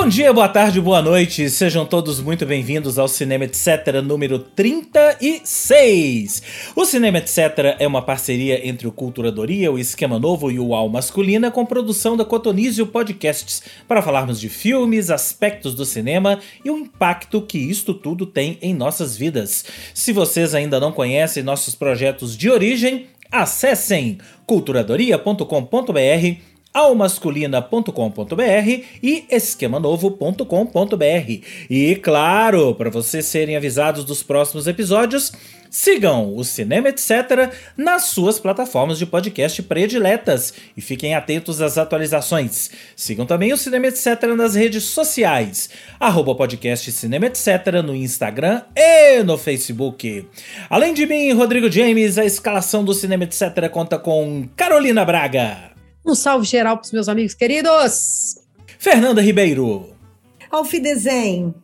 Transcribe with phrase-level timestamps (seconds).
[0.00, 4.00] Bom dia, boa tarde, boa noite, sejam todos muito bem-vindos ao Cinema Etc.
[4.02, 6.40] número 36.
[6.76, 7.38] O Cinema Etc.
[7.80, 12.16] é uma parceria entre o Culturadoria, o Esquema Novo e o Al Masculina, com produção
[12.16, 17.92] da Cotonizio Podcasts, para falarmos de filmes, aspectos do cinema e o impacto que isto
[17.92, 19.64] tudo tem em nossas vidas.
[19.92, 26.47] Se vocês ainda não conhecem nossos projetos de origem, acessem culturadoria.com.br
[26.78, 31.42] almasculina.com.br e esquemanovo.com.br.
[31.68, 35.32] E claro, para vocês serem avisados dos próximos episódios,
[35.68, 37.10] sigam o Cinema Etc.
[37.76, 42.70] nas suas plataformas de podcast prediletas e fiquem atentos às atualizações.
[42.94, 44.06] Sigam também o Cinema Etc.
[44.36, 47.48] nas redes sociais, arroba podcast Cinema Etc.
[47.84, 50.28] no Instagram e no Facebook.
[50.70, 53.68] Além de mim, Rodrigo James, a escalação do Cinema Etc.
[53.70, 55.77] conta com Carolina Braga.
[56.08, 58.38] Um salve geral para os meus amigos queridos.
[58.78, 59.90] Fernanda Ribeiro.
[60.50, 61.54] Alfidesen.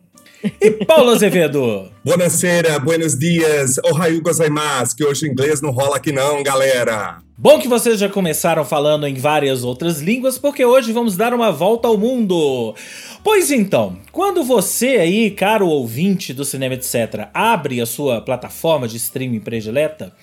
[0.61, 1.91] E Paulo Azevedo.
[2.05, 7.17] Buonasera, buenos dias, ohayo gozaimasu, que hoje inglês não rola aqui não, galera.
[7.35, 11.51] Bom que vocês já começaram falando em várias outras línguas, porque hoje vamos dar uma
[11.51, 12.75] volta ao mundo.
[13.23, 18.97] Pois então, quando você aí, caro ouvinte do Cinema Etc., abre a sua plataforma de
[18.97, 20.13] streaming predileta,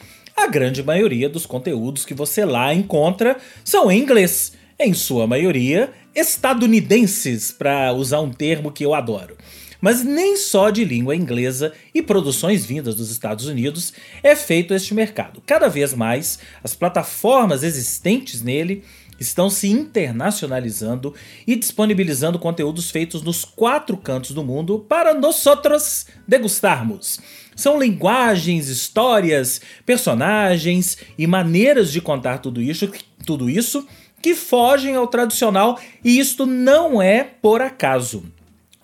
[0.42, 5.92] a grande maioria dos conteúdos que você lá encontra são em inglês, em sua maioria
[6.14, 9.36] estadunidenses, para usar um termo que eu adoro.
[9.80, 14.94] Mas nem só de língua inglesa e produções vindas dos Estados Unidos é feito este
[14.94, 15.42] mercado.
[15.46, 18.82] Cada vez mais, as plataformas existentes nele
[19.26, 21.14] estão se internacionalizando
[21.46, 27.20] e disponibilizando conteúdos feitos nos quatro cantos do mundo para nós outros degustarmos.
[27.56, 32.90] São linguagens, histórias, personagens e maneiras de contar tudo isso,
[33.26, 33.86] tudo isso
[34.20, 38.24] que fogem ao tradicional e isto não é por acaso.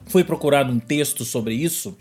[0.07, 1.97] Fui procurar um texto sobre isso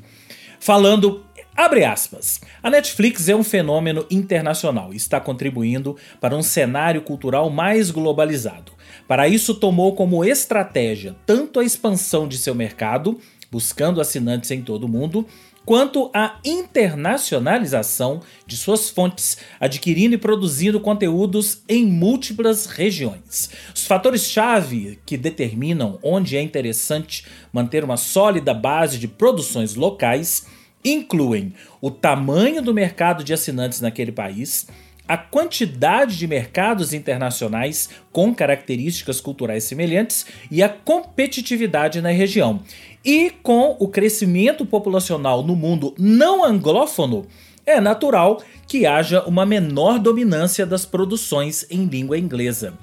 [0.59, 1.23] falando
[1.57, 2.39] Abre aspas.
[2.61, 8.73] A Netflix é um fenômeno internacional e está contribuindo para um cenário cultural mais globalizado.
[9.07, 13.19] Para isso, tomou como estratégia tanto a expansão de seu mercado,
[13.51, 15.25] buscando assinantes em todo o mundo,
[15.65, 23.49] quanto a internacionalização de suas fontes, adquirindo e produzindo conteúdos em múltiplas regiões.
[23.73, 30.45] Os fatores-chave que determinam onde é interessante manter uma sólida base de produções locais
[30.83, 34.67] incluem o tamanho do mercado de assinantes naquele país,
[35.07, 42.61] a quantidade de mercados internacionais com características culturais semelhantes e a competitividade na região.
[43.05, 47.25] E com o crescimento populacional no mundo não anglófono,
[47.65, 52.73] é natural que haja uma menor dominância das produções em língua inglesa.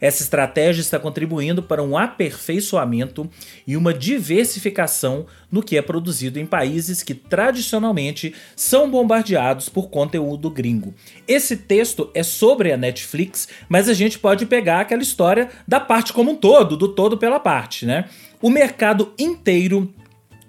[0.00, 3.28] Essa estratégia está contribuindo para um aperfeiçoamento
[3.66, 10.50] e uma diversificação no que é produzido em países que tradicionalmente são bombardeados por conteúdo
[10.50, 10.94] gringo.
[11.26, 16.12] Esse texto é sobre a Netflix, mas a gente pode pegar aquela história da parte
[16.12, 18.04] como um todo, do todo pela parte, né?
[18.40, 19.92] O mercado inteiro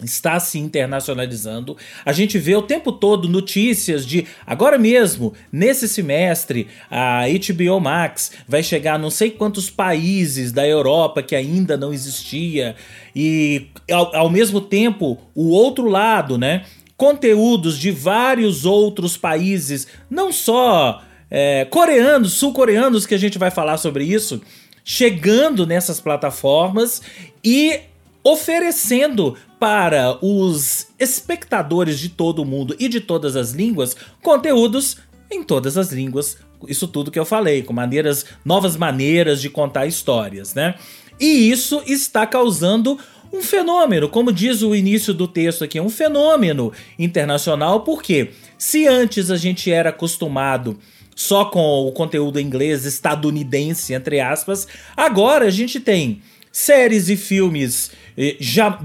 [0.04, 1.76] está se internacionalizando.
[2.06, 8.32] A gente vê o tempo todo notícias de agora mesmo, nesse semestre, a HBO Max
[8.48, 12.76] vai chegar a não sei quantos países da Europa que ainda não existia
[13.16, 16.64] e ao, ao mesmo tempo o outro lado, né?
[16.96, 21.02] Conteúdos de vários outros países, não só
[21.32, 24.42] é, coreanos, sul-coreanos, que a gente vai falar sobre isso,
[24.84, 27.02] chegando nessas plataformas
[27.44, 27.80] e
[28.24, 34.98] oferecendo para os espectadores de todo mundo e de todas as línguas conteúdos
[35.32, 36.38] em todas as línguas.
[36.68, 40.76] Isso tudo que eu falei, com maneiras, novas maneiras de contar histórias, né?
[41.20, 42.98] E isso está causando
[43.32, 49.30] um fenômeno, como diz o início do texto aqui, um fenômeno internacional, porque se antes
[49.30, 50.80] a gente era acostumado
[51.16, 57.92] só com o conteúdo inglês estadunidense, entre aspas, agora a gente tem séries e filmes
[58.40, 58.78] ja,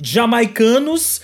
[0.00, 1.22] jamaicanos,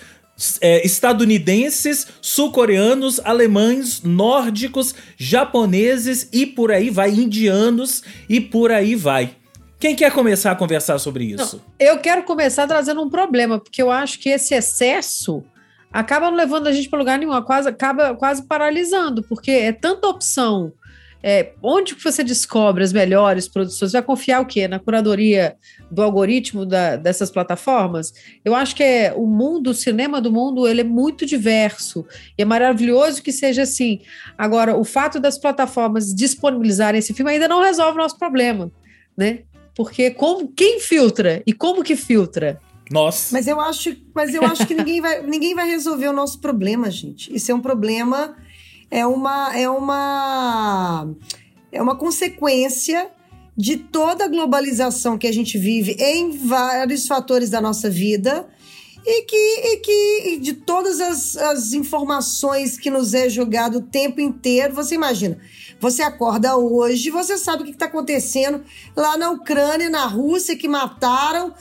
[0.60, 9.36] eh, estadunidenses, sul-coreanos, alemães, nórdicos, japoneses e por aí vai, indianos e por aí vai.
[9.78, 11.56] Quem quer começar a conversar sobre isso?
[11.56, 15.44] Não, eu quero começar trazendo um problema, porque eu acho que esse excesso
[15.92, 20.08] acaba não levando a gente para lugar nenhum, quase, acaba quase paralisando, porque é tanta
[20.08, 20.72] opção
[21.22, 23.92] é, onde você descobre as melhores produções?
[23.92, 24.68] Vai confiar o quê?
[24.68, 25.56] Na curadoria
[25.90, 28.12] do algoritmo da, dessas plataformas?
[28.44, 32.06] Eu acho que é o mundo, o cinema do mundo, ele é muito diverso
[32.36, 34.00] e é maravilhoso que seja assim.
[34.36, 38.70] Agora, o fato das plataformas disponibilizarem esse filme ainda não resolve o nosso problema,
[39.16, 39.40] né?
[39.74, 42.60] Porque como, quem filtra e como que filtra?
[42.90, 43.32] Nossa.
[43.32, 46.90] Mas eu acho, mas eu acho que ninguém vai, ninguém vai resolver o nosso problema,
[46.90, 47.34] gente.
[47.34, 48.34] Isso é um problema,
[48.90, 51.08] é uma, é uma,
[51.70, 53.10] é uma consequência
[53.56, 58.48] de toda a globalização que a gente vive em vários fatores da nossa vida
[59.04, 64.20] e que, e que de todas as, as informações que nos é jogado o tempo
[64.20, 65.38] inteiro, você imagina,
[65.80, 68.62] você acorda hoje, você sabe o que está acontecendo
[68.96, 71.54] lá na Ucrânia, na Rússia, que mataram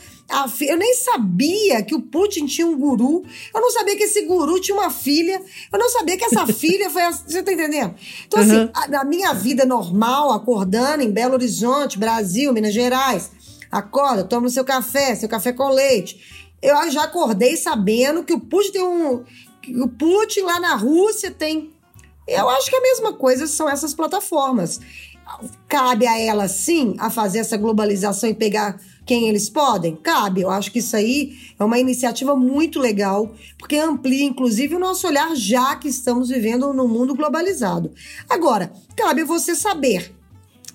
[0.61, 3.23] eu nem sabia que o Putin tinha um guru.
[3.53, 5.41] Eu não sabia que esse guru tinha uma filha.
[5.71, 7.01] Eu não sabia que essa filha foi.
[7.03, 7.95] Você tá entendendo?
[8.25, 8.45] Então, uhum.
[8.45, 13.31] assim, a, na minha vida normal, acordando em Belo Horizonte, Brasil, Minas Gerais,
[13.71, 16.47] acorda, toma o seu café, seu café com leite.
[16.61, 19.23] Eu já acordei sabendo que o Putin tem um.
[19.61, 21.71] Que o Putin lá na Rússia tem.
[22.27, 24.81] Eu acho que a mesma coisa são essas plataformas.
[25.69, 28.77] Cabe a ela, sim, a fazer essa globalização e pegar
[29.07, 29.95] quem eles podem?
[29.95, 30.41] Cabe.
[30.41, 35.07] Eu acho que isso aí é uma iniciativa muito legal, porque amplia, inclusive, o nosso
[35.07, 37.91] olhar, já que estamos vivendo num mundo globalizado.
[38.29, 40.13] Agora, cabe você saber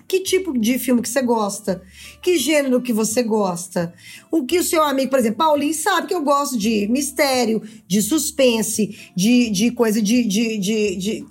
[0.07, 1.81] que tipo de filme que você gosta,
[2.21, 3.93] que gênero que você gosta.
[4.29, 8.01] O que o seu amigo, por exemplo, Paulinho, sabe que eu gosto de mistério, de
[8.01, 11.25] suspense, de, de coisa de, de, de, de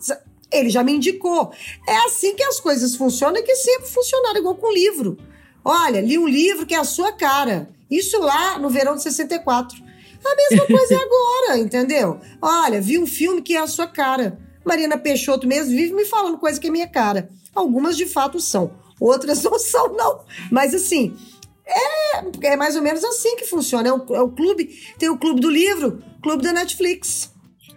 [0.53, 1.53] ele já me indicou.
[1.89, 5.17] É assim que as coisas funcionam e que sempre funcionaram, igual com livro.
[5.65, 7.69] Olha, li um livro que é a sua cara.
[7.91, 9.83] Isso lá no verão de 64.
[10.25, 12.21] A mesma coisa é agora, entendeu?
[12.41, 14.39] Olha, vi um filme que é a sua cara.
[14.65, 17.29] Marina Peixoto mesmo vive me falando coisa que é minha cara.
[17.55, 20.21] Algumas de fato são, outras não são, não.
[20.51, 21.17] Mas assim,
[21.67, 23.89] é, é mais ou menos assim que funciona.
[23.89, 24.67] É o, é o clube,
[24.99, 27.32] tem o clube do livro, clube da Netflix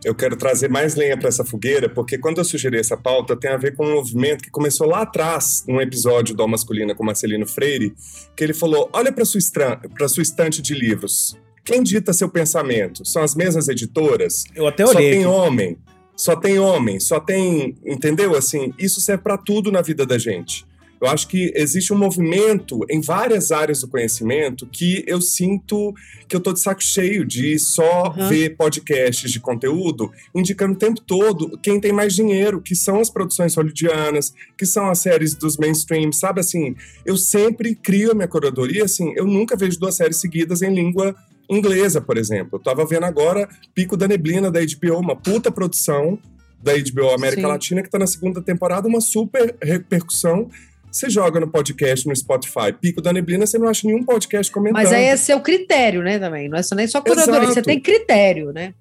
[0.06, 3.50] eu quero trazer mais lenha para essa fogueira, porque quando eu sugeri essa pauta, tem
[3.50, 7.48] a ver com um movimento que começou lá atrás, num episódio do Masculina com Marcelino
[7.48, 7.92] Freire,
[8.38, 11.36] que ele falou: olha para sua, sua estante de livros.
[11.64, 13.04] Quem dita seu pensamento?
[13.04, 14.44] São as mesmas editoras?
[14.56, 14.94] Eu até olhei.
[14.94, 15.78] Só tem homem.
[16.16, 17.76] Só tem homem, só tem.
[17.84, 18.36] Entendeu?
[18.36, 20.68] Assim, isso serve para tudo na vida da gente.
[21.06, 25.94] Eu acho que existe um movimento em várias áreas do conhecimento que eu sinto
[26.28, 28.28] que eu tô de saco cheio de só uhum.
[28.28, 33.12] ver podcasts de conteúdo indicando o tempo todo quem tem mais dinheiro, que são as
[33.12, 36.76] produções hollywoodianas, que são as séries dos mainstream, sabe assim?
[37.06, 41.16] Eu sempre crio a minha curadoria, assim, eu nunca vejo duas séries seguidas em língua
[41.48, 42.58] inglesa, por exemplo.
[42.58, 46.18] Eu tava vendo agora Pico da Neblina da HBO, uma puta produção
[46.64, 47.48] da HBO América Sim.
[47.48, 50.50] Latina que tá na segunda temporada, uma super repercussão
[50.96, 54.82] você joga no podcast, no Spotify, Pico da Neblina, você não acha nenhum podcast comentando.
[54.82, 56.48] Mas aí é seu critério, né, também.
[56.48, 58.74] Não é só nem só curadoria, você tem critério, né?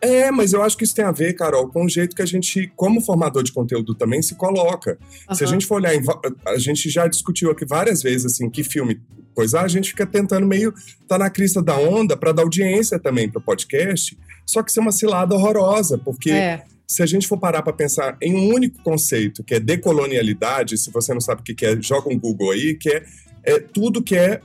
[0.00, 2.26] É, mas eu acho que isso tem a ver, Carol, com o jeito que a
[2.26, 4.98] gente, como formador de conteúdo, também se coloca.
[5.28, 5.34] Uhum.
[5.34, 6.02] Se a gente for olhar, em,
[6.46, 9.00] a gente já discutiu aqui várias vezes, assim, que filme
[9.34, 10.74] coisa, a gente fica tentando meio
[11.06, 14.80] tá na crista da onda para dar audiência também para o podcast, só que isso
[14.80, 18.52] é uma cilada horrorosa, porque é se a gente for parar para pensar em um
[18.52, 22.50] único conceito, que é decolonialidade, se você não sabe o que é, joga um Google
[22.50, 23.04] aí, que é,
[23.44, 24.40] é tudo que é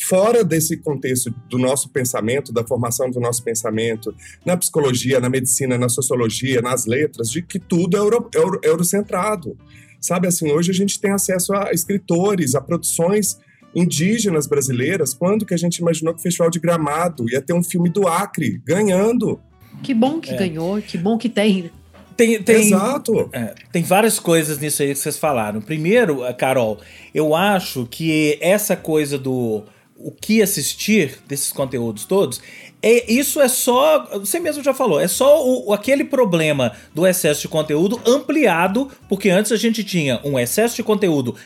[0.00, 4.14] fora desse contexto do nosso pensamento, da formação do nosso pensamento,
[4.46, 9.58] na psicologia, na medicina, na sociologia, nas letras, de que tudo é euro, euro, eurocentrado.
[10.00, 13.40] Sabe assim, hoje a gente tem acesso a escritores, a produções
[13.74, 15.14] indígenas brasileiras.
[15.14, 18.06] Quando que a gente imaginou que o Festival de Gramado ia ter um filme do
[18.06, 19.40] Acre ganhando?
[19.82, 20.36] Que bom que é.
[20.36, 21.72] ganhou, que bom que tem.
[22.18, 23.30] Tem, tem, Exato.
[23.32, 25.60] É, tem várias coisas nisso aí que vocês falaram.
[25.60, 26.80] Primeiro, eh, Carol,
[27.14, 29.62] eu acho que essa coisa do
[29.96, 32.40] o que assistir desses conteúdos todos,
[32.82, 34.04] é, isso é só.
[34.18, 39.30] Você mesmo já falou, é só o, aquele problema do excesso de conteúdo ampliado, porque
[39.30, 41.36] antes a gente tinha um excesso de conteúdo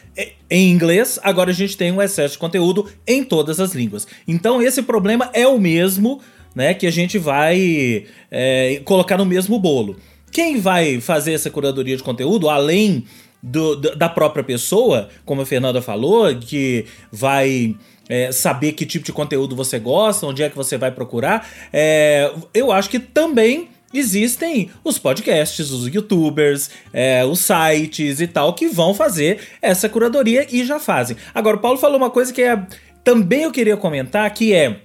[0.48, 4.06] em inglês, agora a gente tem um excesso de conteúdo em todas as línguas.
[4.26, 6.18] Então esse problema é o mesmo,
[6.54, 9.96] né, que a gente vai é, colocar no mesmo bolo.
[10.32, 13.04] Quem vai fazer essa curadoria de conteúdo, além
[13.42, 17.76] do, da própria pessoa, como a Fernanda falou, que vai
[18.08, 22.32] é, saber que tipo de conteúdo você gosta, onde é que você vai procurar, é,
[22.54, 28.68] eu acho que também existem os podcasts, os youtubers, é, os sites e tal que
[28.68, 31.16] vão fazer essa curadoria e já fazem.
[31.34, 32.58] Agora, o Paulo falou uma coisa que é,
[33.04, 34.80] também eu queria comentar, que é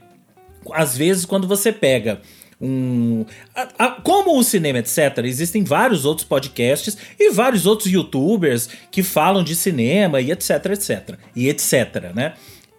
[0.73, 2.19] às vezes quando você pega
[2.59, 3.25] um.
[3.55, 9.03] A, a, como o cinema, etc., existem vários outros podcasts e vários outros youtubers que
[9.03, 11.17] falam de cinema e etc, etc.
[11.35, 12.33] E etc, né?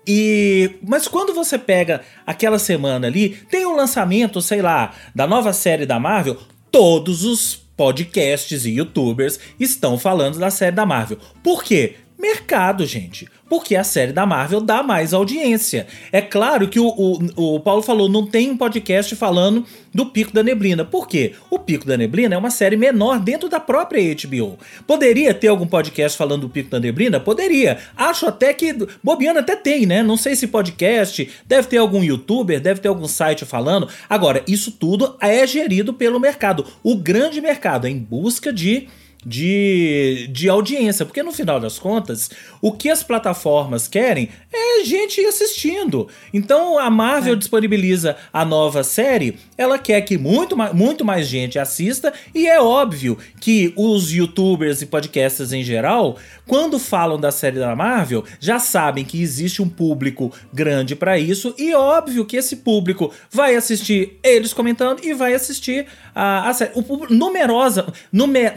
[0.06, 5.52] E, mas quando você pega aquela semana ali, tem um lançamento, sei lá, da nova
[5.52, 6.38] série da Marvel,
[6.72, 11.18] todos os podcasts e youtubers estão falando da série da Marvel.
[11.42, 11.96] Por quê?
[12.18, 13.28] Mercado, gente.
[13.48, 15.86] Porque a série da Marvel dá mais audiência.
[16.12, 20.34] É claro que o, o, o, Paulo falou, não tem um podcast falando do Pico
[20.34, 20.84] da Neblina.
[20.84, 21.32] Por quê?
[21.48, 24.58] O Pico da Neblina é uma série menor dentro da própria HBO.
[24.86, 27.18] Poderia ter algum podcast falando do Pico da Neblina?
[27.18, 27.78] Poderia.
[27.96, 28.74] Acho até que.
[29.02, 30.02] Bobiana até tem, né?
[30.02, 33.88] Não sei se podcast, deve ter algum youtuber, deve ter algum site falando.
[34.10, 36.66] Agora, isso tudo é gerido pelo mercado.
[36.82, 38.88] O grande mercado é em busca de
[39.24, 45.20] de, de audiência, porque no final das contas, o que as plataformas querem é gente
[45.20, 46.08] assistindo.
[46.32, 47.36] Então a Marvel é.
[47.36, 53.18] disponibiliza a nova série, ela quer que muito, muito mais gente assista, e é óbvio
[53.40, 59.04] que os youtubers e podcasters em geral, quando falam da série da Marvel, já sabem
[59.04, 64.54] que existe um público grande para isso, e óbvio que esse público vai assistir eles
[64.54, 66.72] comentando e vai assistir a, a série.
[66.74, 68.54] O, numerosa, numer,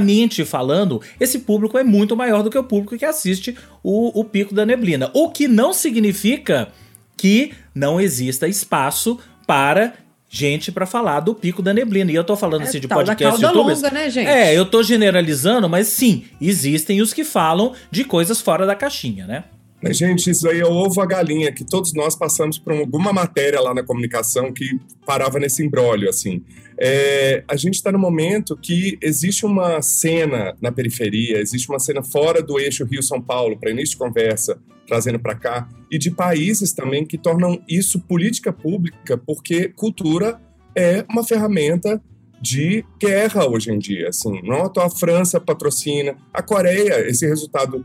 [0.00, 4.24] numericamente falando, esse público é muito maior do que o público que assiste o, o
[4.24, 5.10] Pico da Neblina.
[5.14, 6.68] O que não significa
[7.16, 9.94] que não exista espaço para
[10.28, 12.10] gente para falar do Pico da Neblina.
[12.10, 13.80] E eu tô falando é, assim de podcast youtubers.
[13.80, 14.28] Longa, né, gente?
[14.28, 19.26] É, eu tô generalizando, mas sim, existem os que falam de coisas fora da caixinha,
[19.26, 19.44] né?
[19.82, 23.60] Mas, gente, isso aí é ovo a galinha, que todos nós passamos por alguma matéria
[23.60, 26.42] lá na comunicação que parava nesse embrólio, assim.
[26.78, 32.02] É, a gente está no momento que existe uma cena na periferia, existe uma cena
[32.02, 36.72] fora do eixo Rio-São Paulo, para início de conversa, trazendo para cá, e de países
[36.72, 40.40] também que tornam isso política pública, porque cultura
[40.74, 42.00] é uma ferramenta
[42.40, 44.40] de guerra hoje em dia, assim.
[44.42, 47.82] Não a França patrocina, a Coreia, esse resultado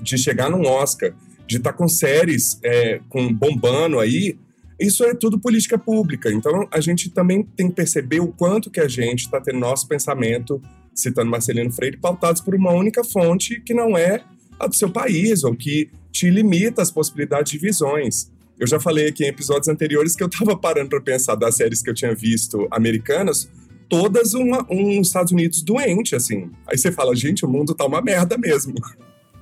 [0.00, 1.12] de chegar num Oscar,
[1.46, 4.36] de estar tá com séries é, com bombando aí,
[4.78, 6.32] isso é tudo política pública.
[6.32, 9.86] Então a gente também tem que perceber o quanto que a gente está tendo nosso
[9.86, 10.60] pensamento,
[10.94, 14.24] citando Marcelino Freire, pautados por uma única fonte que não é
[14.58, 18.30] a do seu país, ou que te limita as possibilidades de visões.
[18.58, 21.82] Eu já falei aqui em episódios anteriores que eu estava parando para pensar das séries
[21.82, 23.48] que eu tinha visto americanas,
[23.88, 26.50] todas uma, um Estados Unidos doente, assim.
[26.66, 28.74] Aí você fala, gente, o mundo tá uma merda mesmo.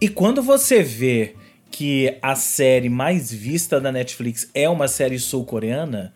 [0.00, 1.34] E quando você vê
[1.70, 6.14] que a série mais vista da Netflix é uma série sul-coreana,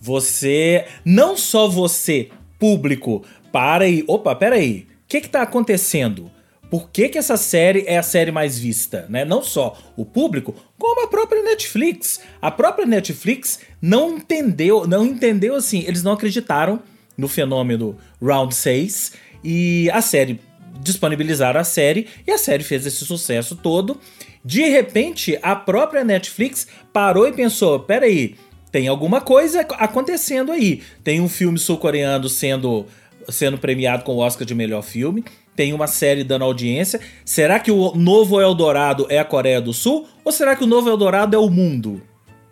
[0.00, 0.86] você.
[1.04, 4.02] Não só você, público, para e.
[4.06, 4.86] Opa, peraí.
[5.04, 6.30] O que, que tá acontecendo?
[6.70, 9.06] Por que, que essa série é a série mais vista?
[9.08, 9.24] Né?
[9.24, 12.20] Não só o público, como a própria Netflix.
[12.40, 16.82] A própria Netflix não entendeu, não entendeu assim, eles não acreditaram
[17.16, 20.40] no fenômeno Round 6 e a série
[20.80, 23.98] disponibilizaram a série e a série fez esse sucesso todo.
[24.44, 28.36] De repente, a própria Netflix parou e pensou: peraí,
[28.70, 30.82] tem alguma coisa acontecendo aí.
[31.02, 32.86] Tem um filme sul-coreano sendo,
[33.28, 35.24] sendo premiado com o Oscar de melhor filme.
[35.56, 37.00] Tem uma série dando audiência.
[37.24, 40.06] Será que o novo Eldorado é a Coreia do Sul?
[40.24, 42.00] Ou será que o novo Eldorado é o mundo?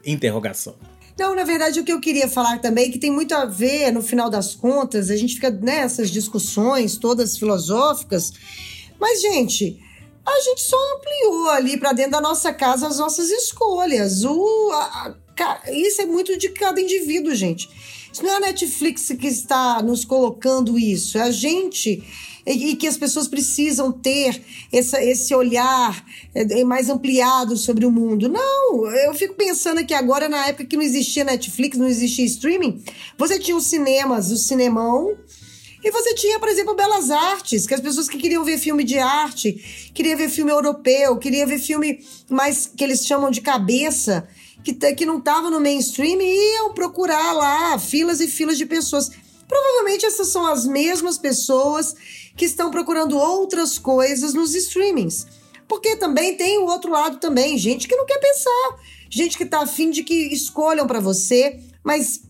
[0.04, 0.74] Interrogação.
[1.18, 4.02] Não, na verdade, o que eu queria falar também, que tem muito a ver, no
[4.02, 8.32] final das contas, a gente fica nessas discussões todas filosóficas,
[9.00, 9.80] mas, gente,
[10.26, 14.24] a gente só ampliou ali para dentro da nossa casa as nossas escolhas.
[14.24, 17.68] O, a, a, isso é muito de cada indivíduo, gente.
[18.12, 22.02] Isso não é a Netflix que está nos colocando isso, é a gente
[22.46, 24.40] e que as pessoas precisam ter
[24.72, 28.28] essa, esse olhar é, mais ampliado sobre o mundo.
[28.28, 32.82] Não, eu fico pensando que agora, na época que não existia Netflix, não existia streaming,
[33.18, 35.16] você tinha os cinemas, o cinemão,
[35.82, 38.98] e você tinha, por exemplo, Belas Artes, que as pessoas que queriam ver filme de
[38.98, 44.26] arte, queriam ver filme europeu, queriam ver filme mais que eles chamam de cabeça,
[44.64, 49.10] que, que não estava no mainstream, e iam procurar lá filas e filas de pessoas.
[49.48, 51.94] Provavelmente essas são as mesmas pessoas
[52.36, 55.26] que estão procurando outras coisas nos streamings.
[55.68, 58.78] Porque também tem o outro lado também, gente que não quer pensar,
[59.10, 62.22] gente que está afim de que escolham para você, mas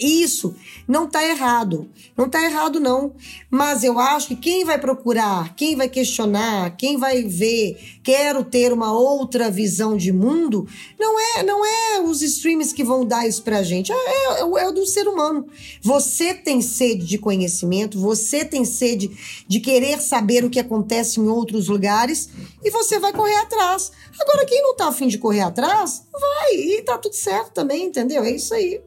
[0.00, 0.54] isso
[0.86, 1.88] não está errado.
[2.16, 3.14] Não está errado, não.
[3.50, 8.72] Mas eu acho que quem vai procurar, quem vai questionar, quem vai ver, quero ter
[8.72, 10.66] uma outra visão de mundo,
[10.98, 13.92] não é não é os streams que vão dar isso pra gente.
[13.92, 15.46] É, é, é do ser humano.
[15.82, 19.10] Você tem sede de conhecimento, você tem sede
[19.46, 22.28] de querer saber o que acontece em outros lugares
[22.62, 23.92] e você vai correr atrás.
[24.20, 26.54] Agora, quem não tá afim de correr atrás, vai.
[26.54, 28.24] E tá tudo certo também, entendeu?
[28.24, 28.80] É isso aí.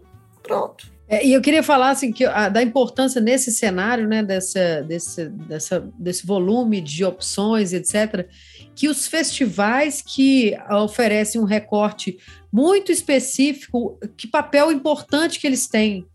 [0.43, 0.90] Pronto.
[1.11, 5.27] É, e eu queria falar assim, que, a, da importância nesse cenário, né, dessa, desse,
[5.27, 8.29] dessa, desse volume de opções, etc.,
[8.73, 12.17] que os festivais que oferecem um recorte
[12.49, 16.07] muito específico, que papel importante que eles têm.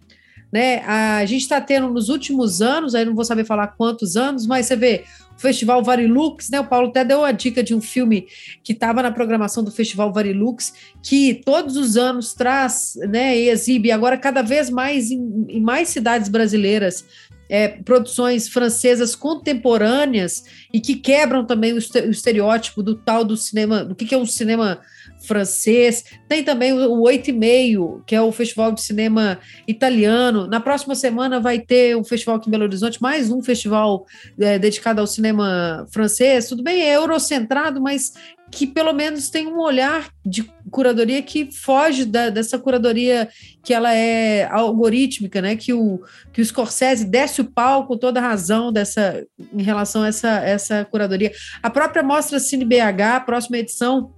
[0.50, 0.78] Né?
[0.86, 4.64] A gente está tendo nos últimos anos, aí não vou saber falar quantos anos, mas
[4.64, 5.04] você vê
[5.36, 6.60] Festival Varilux, né?
[6.60, 8.26] O Paulo até deu a dica de um filme
[8.62, 13.90] que estava na programação do Festival Varilux, que todos os anos traz, né, e exibe
[13.90, 17.04] agora cada vez mais em, em mais cidades brasileiras
[17.48, 23.94] é, produções francesas contemporâneas e que quebram também o, estereótipo do tal do cinema, do
[23.94, 24.80] que, que é um cinema
[25.24, 26.04] francês.
[26.28, 30.46] Tem também o Oito e Meio, que é o festival de cinema italiano.
[30.46, 34.04] Na próxima semana vai ter um festival aqui em Belo Horizonte, mais um festival
[34.38, 36.48] é, dedicado ao cinema francês.
[36.48, 38.12] Tudo bem, é eurocentrado, mas
[38.50, 43.28] que pelo menos tem um olhar de curadoria que foge da, dessa curadoria
[43.62, 45.56] que ela é algorítmica, né?
[45.56, 46.00] Que o,
[46.32, 50.84] que o Scorsese desce o pau com toda razão dessa, em relação a essa, essa
[50.84, 51.32] curadoria.
[51.62, 54.12] A própria Mostra Cine BH, a próxima edição,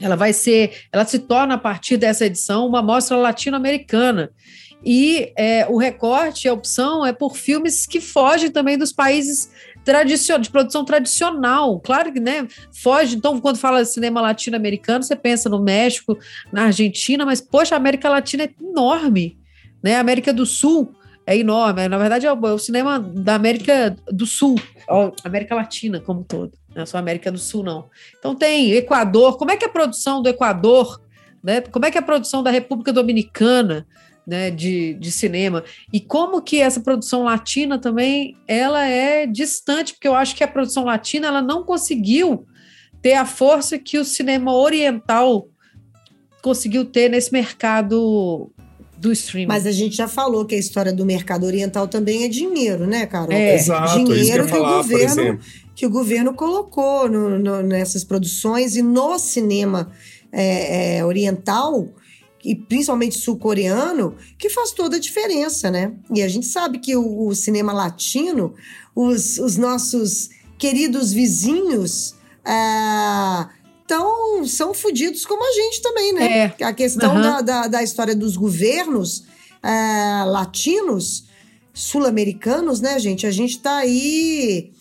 [0.00, 4.30] ela vai ser, ela se torna a partir dessa edição uma mostra latino-americana.
[4.84, 9.48] E é, o recorte, a opção é por filmes que fogem também dos países
[10.40, 11.80] de produção tradicional.
[11.80, 13.16] Claro que, né, foge.
[13.16, 16.18] Então, quando fala de cinema latino-americano, você pensa no México,
[16.52, 19.38] na Argentina, mas, poxa, a América Latina é enorme,
[19.82, 19.96] né?
[19.96, 20.94] A América do Sul
[21.26, 21.88] é enorme.
[21.88, 24.56] Na verdade, é o, é o cinema da América do Sul,
[25.24, 27.88] América Latina como um todo, não é só América do Sul, não.
[28.18, 29.36] Então, tem Equador.
[29.36, 31.00] Como é que é a produção do Equador,
[31.42, 31.60] né?
[31.60, 33.86] Como é que é a produção da República Dominicana?
[34.26, 35.64] né, de, de cinema.
[35.92, 40.48] E como que essa produção latina também, ela é distante, porque eu acho que a
[40.48, 42.46] produção latina, ela não conseguiu
[43.00, 45.48] ter a força que o cinema oriental
[46.40, 48.52] conseguiu ter nesse mercado
[49.02, 49.48] do streaming.
[49.48, 53.04] Mas a gente já falou que a história do mercado oriental também é dinheiro, né,
[53.04, 53.32] Carol?
[53.32, 55.40] É, Exato, dinheiro que, que falar, o governo
[55.74, 59.90] que o governo colocou no, no, nessas produções e no cinema
[60.30, 61.88] é, é, oriental
[62.44, 65.92] e principalmente sul-coreano, que faz toda a diferença, né?
[66.14, 68.54] E a gente sabe que o, o cinema latino,
[68.94, 70.28] os, os, nossos
[70.58, 73.48] queridos vizinhos, é,
[74.46, 76.54] são fodidos como a gente também, né?
[76.58, 76.64] É.
[76.64, 77.22] A questão uhum.
[77.22, 79.24] da, da, da, história dos governos
[79.62, 81.24] é, latinos,
[81.72, 83.26] sul-americanos, né, gente?
[83.26, 84.72] A gente tá aí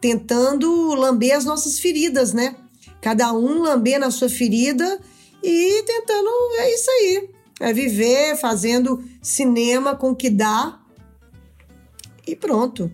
[0.00, 2.56] tentando lamber as nossas feridas, né?
[3.00, 5.00] Cada um lambendo a sua ferida
[5.42, 6.28] e tentando.
[6.58, 7.30] É isso aí.
[7.60, 10.78] É viver fazendo cinema com o que dá
[12.26, 12.90] e pronto.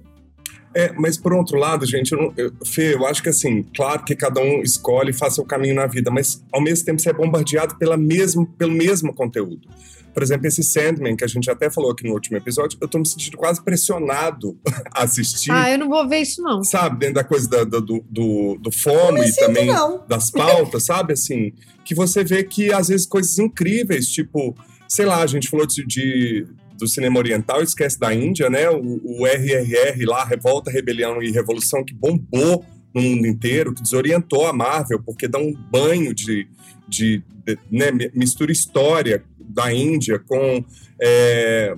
[0.75, 4.17] É, mas por outro lado, gente, eu, eu, Fê, eu acho que assim, claro que
[4.17, 7.13] cada um escolhe e faz seu caminho na vida, mas ao mesmo tempo você é
[7.13, 9.69] bombardeado pela mesmo, pelo mesmo conteúdo.
[10.13, 12.99] Por exemplo, esse Sandman, que a gente até falou aqui no último episódio, eu tô
[12.99, 14.57] me sentindo quase pressionado
[14.95, 15.51] a assistir.
[15.51, 16.63] Ah, eu não vou ver isso, não.
[16.63, 20.05] Sabe, dentro da coisa da, do, do, do fome e também não.
[20.09, 21.13] das pautas, sabe?
[21.13, 21.53] Assim,
[21.85, 24.57] que você vê que às vezes coisas incríveis, tipo,
[24.89, 28.69] sei lá, a gente falou de, de do cinema oriental, esquece da Índia, né?
[28.71, 34.47] O, o RRR lá, Revolta, Rebelião e Revolução, que bombou no mundo inteiro, que desorientou
[34.47, 36.47] a Marvel, porque dá um banho de,
[36.89, 40.65] de, de né, mistura história da Índia com,
[41.01, 41.77] é,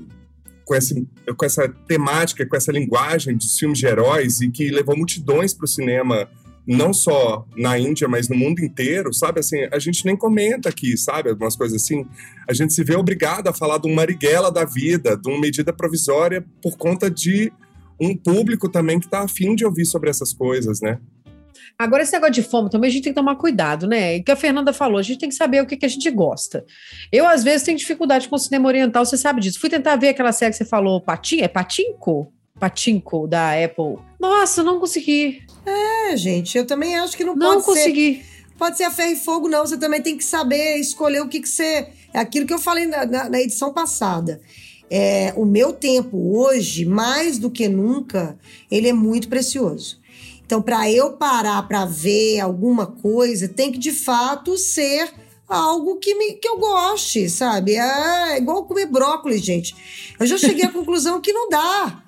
[0.65, 1.07] com, esse,
[1.37, 5.65] com essa temática, com essa linguagem de filmes de heróis e que levou multidões para
[5.65, 6.29] o cinema
[6.67, 9.41] não só na Índia, mas no mundo inteiro, sabe?
[9.41, 11.31] Assim, a gente nem comenta aqui, sabe?
[11.31, 12.05] Algumas coisas assim.
[12.49, 15.73] A gente se vê obrigado a falar de um Marighella da vida, de uma medida
[15.73, 17.53] provisória por conta de
[18.01, 20.99] um público também que está afim de ouvir sobre essas coisas, né?
[21.79, 24.17] Agora, esse negócio de fome também a gente tem que tomar cuidado, né?
[24.17, 26.11] E que a Fernanda falou, a gente tem que saber o que, que a gente
[26.11, 26.65] gosta.
[27.13, 29.61] Eu, às vezes, tenho dificuldade com o cinema oriental, você sabe disso.
[29.61, 32.33] Fui tentar ver aquela série que você falou, Patin, é Patinco?
[32.59, 33.99] Patinco, da Apple.
[34.19, 35.43] Nossa, não consegui.
[35.67, 38.23] É, gente, eu também acho que não, não pode consegui.
[38.23, 38.37] ser...
[38.57, 39.67] Pode ser a ferro e fogo, não.
[39.67, 41.89] Você também tem que saber escolher o que, que você...
[42.15, 44.41] É aquilo que eu falei na, na, na edição passada.
[44.91, 48.39] É, o meu tempo hoje, mais do que nunca,
[48.71, 50.01] ele é muito precioso.
[50.47, 55.13] Então, para eu parar para ver alguma coisa, tem que de fato ser
[55.49, 57.75] algo que, me, que eu goste, sabe?
[57.75, 59.75] É igual comer brócolis, gente.
[60.19, 62.03] Eu já cheguei à conclusão que não dá.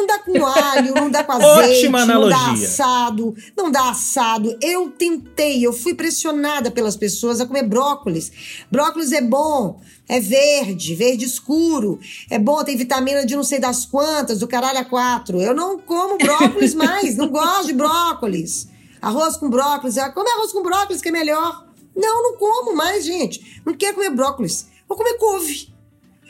[0.00, 2.38] Não dá com alho, não dá com azeite, Ótima analogia.
[2.38, 4.56] não dá assado, não dá assado.
[4.62, 8.32] Eu tentei, eu fui pressionada pelas pessoas a comer brócolis.
[8.70, 12.00] Brócolis é bom, é verde, verde escuro.
[12.30, 15.38] É bom, tem vitamina de não sei das quantas, do caralho a quatro.
[15.40, 18.68] Eu não como brócolis mais, não gosto de brócolis.
[19.02, 21.66] Arroz com brócolis, come arroz com brócolis que é melhor.
[21.94, 23.60] Não, não como mais, gente.
[23.66, 24.66] Não quero comer brócolis.
[24.88, 25.68] Vou comer couve.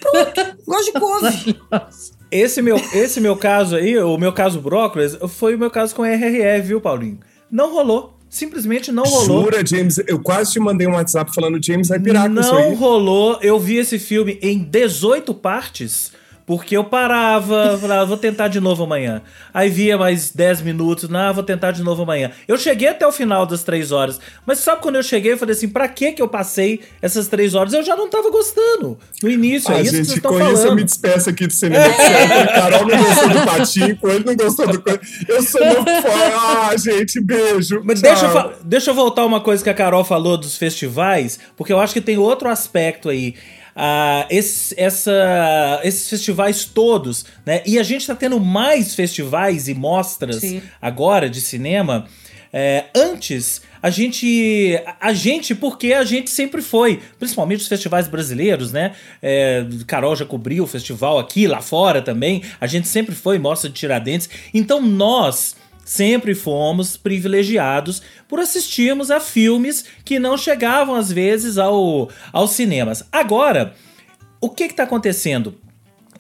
[0.01, 1.61] Pronto, gosto de couve.
[2.31, 6.03] Esse meu, esse meu caso aí, o meu caso brócolis, foi o meu caso com
[6.03, 7.19] RRE, viu, Paulinho?
[7.51, 8.17] Não rolou.
[8.29, 9.43] Simplesmente não rolou.
[9.43, 9.99] Jura, James?
[10.07, 13.39] Eu quase te mandei um WhatsApp falando James vai pirar Não rolou.
[13.43, 16.13] Eu vi esse filme em 18 partes
[16.51, 19.23] Porque eu parava, falava, vou tentar de novo amanhã.
[19.55, 22.33] Aí via mais 10 minutos, não, vou tentar de novo amanhã.
[22.49, 25.55] Eu cheguei até o final das 3 horas, mas sabe quando eu cheguei, eu falei
[25.55, 27.73] assim, pra que que eu passei essas 3 horas?
[27.73, 28.99] Eu já não tava gostando.
[29.23, 30.55] No início, ah, é isso gente, que vocês com falando.
[30.55, 31.85] isso eu me despeço aqui do cinema.
[31.85, 32.47] É.
[32.53, 34.83] Carol não gostou do patinho, ele não gostou do...
[35.29, 36.69] Eu sou muito fã.
[36.69, 37.81] Ah, gente, beijo.
[37.85, 41.73] Mas deixa eu, deixa eu voltar uma coisa que a Carol falou dos festivais, porque
[41.73, 43.37] eu acho que tem outro aspecto aí.
[43.81, 47.63] Uh, esse, essa, esses festivais todos, né?
[47.65, 50.61] E a gente está tendo mais festivais e mostras Sim.
[50.83, 52.07] agora de cinema.
[52.53, 54.79] É, antes, a gente.
[55.01, 58.93] A gente, porque a gente sempre foi, principalmente os festivais brasileiros, né?
[59.23, 62.43] É, Carol já cobriu o festival aqui, lá fora também.
[62.61, 64.29] A gente sempre foi, mostra de Tiradentes.
[64.53, 65.57] Então nós
[65.91, 73.03] sempre fomos privilegiados por assistirmos a filmes que não chegavam às vezes ao, aos cinemas.
[73.11, 73.75] Agora,
[74.41, 75.59] o que está acontecendo?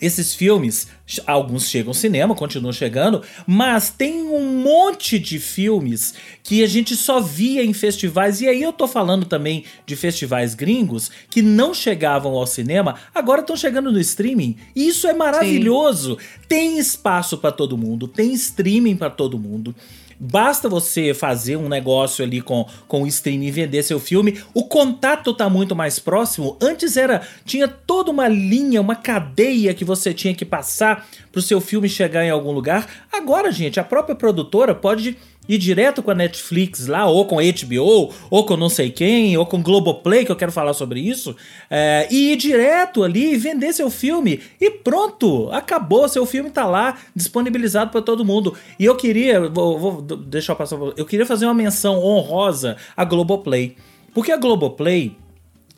[0.00, 0.88] Esses filmes,
[1.26, 6.96] alguns chegam ao cinema, continuam chegando, mas tem um monte de filmes que a gente
[6.96, 11.74] só via em festivais, e aí eu tô falando também de festivais gringos que não
[11.74, 16.16] chegavam ao cinema, agora estão chegando no streaming, e isso é maravilhoso.
[16.18, 16.40] Sim.
[16.48, 19.74] Tem espaço para todo mundo, tem streaming para todo mundo.
[20.22, 24.38] Basta você fazer um negócio ali com, com o streaming e vender seu filme.
[24.52, 26.58] O contato tá muito mais próximo.
[26.60, 27.22] Antes era.
[27.46, 32.22] Tinha toda uma linha, uma cadeia que você tinha que passar pro seu filme chegar
[32.22, 32.86] em algum lugar.
[33.10, 35.16] Agora, gente, a própria produtora pode
[35.50, 39.36] ir direto com a Netflix lá, ou com a HBO, ou com não sei quem,
[39.36, 41.34] ou com Globoplay, que eu quero falar sobre isso,
[41.68, 44.40] é, e ir direto ali e vender seu filme.
[44.60, 48.54] E pronto, acabou, seu filme tá lá, disponibilizado para todo mundo.
[48.78, 53.04] E eu queria, vou, vou deixar eu passar, eu queria fazer uma menção honrosa à
[53.04, 53.74] Globoplay.
[54.14, 55.16] Porque a Globoplay,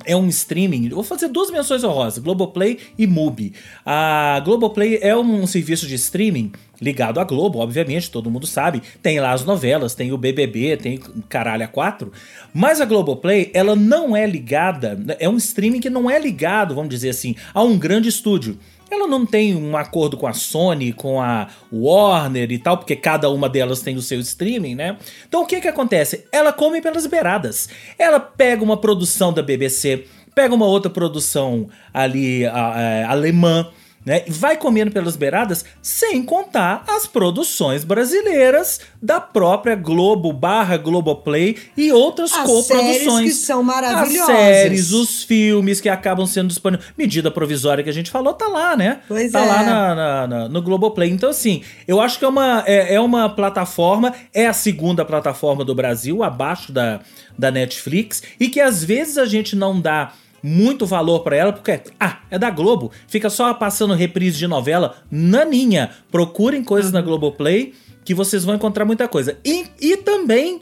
[0.04, 0.88] é um streaming.
[0.88, 3.52] Vou fazer duas menções honrosas: Globoplay e Mubi.
[3.84, 8.82] A Globoplay é um serviço de streaming ligado à Globo, obviamente, todo mundo sabe.
[9.00, 12.10] Tem lá as novelas, tem o BBB, tem caralho a quatro.
[12.52, 16.90] Mas a Globoplay, ela não é ligada, é um streaming que não é ligado, vamos
[16.90, 18.58] dizer assim, a um grande estúdio
[18.92, 23.30] ela não tem um acordo com a Sony, com a Warner e tal, porque cada
[23.30, 24.98] uma delas tem o seu streaming, né?
[25.26, 26.26] Então o que que acontece?
[26.30, 27.68] Ela come pelas beiradas.
[27.98, 33.68] Ela pega uma produção da BBC, pega uma outra produção ali a, a, alemã,
[34.04, 34.24] né?
[34.28, 41.92] Vai comendo pelas beiradas, sem contar as produções brasileiras da própria Globo barra Globoplay e
[41.92, 43.28] outras as coproduções.
[43.28, 44.28] que são maravilhosas.
[44.28, 46.90] As séries, os filmes que acabam sendo disponíveis.
[46.96, 49.00] Medida provisória que a gente falou, tá lá, né?
[49.06, 49.46] Pois tá é.
[49.46, 51.10] lá na, na, na, no Globoplay.
[51.10, 55.64] Então, assim, eu acho que é uma, é, é uma plataforma, é a segunda plataforma
[55.64, 57.00] do Brasil, abaixo da,
[57.38, 61.80] da Netflix, e que às vezes a gente não dá muito valor para ela, porque,
[62.00, 64.96] ah, é da Globo, fica só passando reprise de novela.
[65.10, 66.98] Naninha, procurem coisas uhum.
[66.98, 67.74] na Globoplay
[68.04, 69.38] que vocês vão encontrar muita coisa.
[69.44, 70.60] E, e também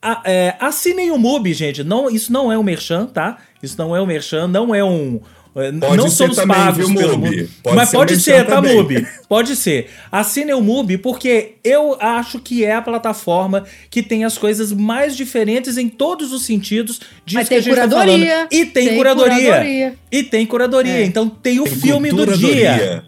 [0.00, 1.82] a, é, assinem o MUBI, gente.
[1.82, 3.38] Não, isso não é um merchan, tá?
[3.62, 5.20] Isso não é um merchan, não é um,
[5.54, 7.48] pode não somos também, pagos viu, pelo Mubi?
[7.62, 8.76] Pode Mas ser pode ser, tá, também.
[8.76, 9.06] Mubi?
[9.28, 9.90] Pode ser.
[10.10, 15.16] Assine o Mubi porque eu acho que é a plataforma que tem as coisas mais
[15.16, 18.34] diferentes em todos os sentidos disso Mas que tem a gente tá curadoria.
[18.34, 18.48] falando.
[18.52, 19.44] E tem, Tem curadoria.
[19.44, 19.94] curadoria.
[20.10, 20.92] E tem curadoria.
[21.00, 21.04] É.
[21.04, 23.04] Então tem o Tem filme do dia.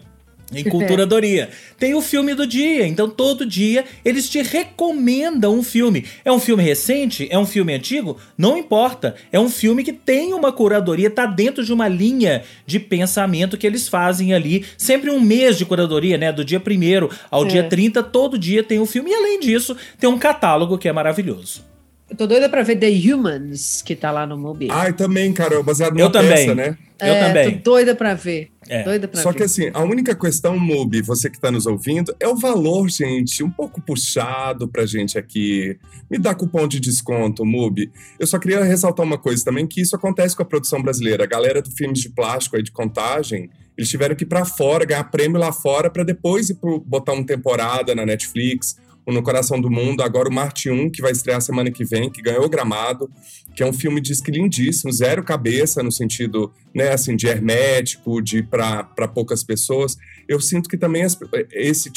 [0.53, 1.49] Em culturadoria.
[1.79, 2.85] Tem o filme do dia.
[2.85, 6.05] Então, todo dia eles te recomendam um filme.
[6.25, 7.27] É um filme recente?
[7.31, 8.17] É um filme antigo?
[8.37, 9.15] Não importa.
[9.31, 13.65] É um filme que tem uma curadoria, tá dentro de uma linha de pensamento que
[13.65, 14.65] eles fazem ali.
[14.77, 16.31] Sempre um mês de curadoria, né?
[16.31, 17.47] Do dia 1 ao É.
[17.47, 19.11] dia 30, todo dia tem um filme.
[19.11, 21.70] E além disso, tem um catálogo que é maravilhoso.
[22.11, 24.67] Eu tô doida pra ver The Humans, que tá lá no Mobi.
[24.69, 26.29] Ai, também, Carol, baseado numa Eu também.
[26.29, 26.77] peça, né?
[26.99, 27.57] Eu é, também.
[27.59, 28.49] Tô doida pra ver.
[28.67, 28.83] É.
[28.83, 29.37] Doida pra Só ver.
[29.37, 33.41] que assim, a única questão, Mubi, você que está nos ouvindo, é o valor, gente,
[33.41, 35.79] um pouco puxado pra gente aqui.
[36.09, 37.89] Me dá cupom de desconto, Mubi.
[38.19, 41.23] Eu só queria ressaltar uma coisa também, que isso acontece com a produção brasileira.
[41.23, 44.83] A galera do filmes de plástico aí de contagem, eles tiveram que ir pra fora,
[44.83, 49.23] ganhar prêmio lá fora, pra depois ir pro, botar uma temporada na Netflix, ou no
[49.23, 50.01] Coração do Mundo.
[50.03, 53.09] Agora o Marte 1, que vai estrear semana que vem, que ganhou o Gramado,
[53.55, 58.21] que é um filme, diz que lindíssimo, zero cabeça, no sentido, né, assim, de hermético,
[58.21, 59.97] de para poucas pessoas.
[60.27, 61.03] Eu sinto que também
[61.51, 61.91] esse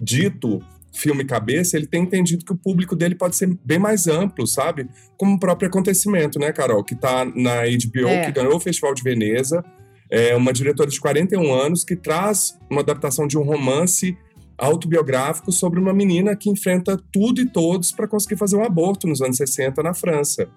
[0.00, 0.60] dito
[0.92, 4.88] filme cabeça, ele tem entendido que o público dele pode ser bem mais amplo, sabe?
[5.18, 6.82] Como o próprio acontecimento, né, Carol?
[6.82, 8.24] Que tá na HBO, É.
[8.24, 9.62] que ganhou o Festival de Veneza,
[10.10, 14.16] é uma diretora de 41 anos que traz uma adaptação de um romance
[14.58, 19.20] autobiográfico sobre uma menina que enfrenta tudo e todos para conseguir fazer um aborto nos
[19.20, 20.48] anos 60 na França.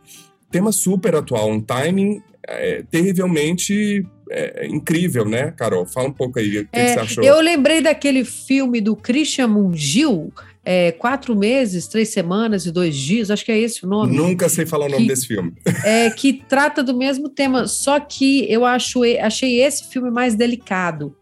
[0.51, 5.85] tema super atual, um timing é, terrivelmente é, incrível, né, Carol?
[5.85, 7.23] Fala um pouco aí o que, É, que você achou.
[7.23, 10.33] eu lembrei daquele filme do Christian Mungil,
[10.65, 14.15] é, Quatro Meses, Três Semanas e Dois Dias, acho que é esse o nome.
[14.15, 15.53] Nunca sei falar o nome Que- desse filme.
[15.85, 21.15] é, que trata do mesmo tema, só que eu acho, achei esse filme mais delicado.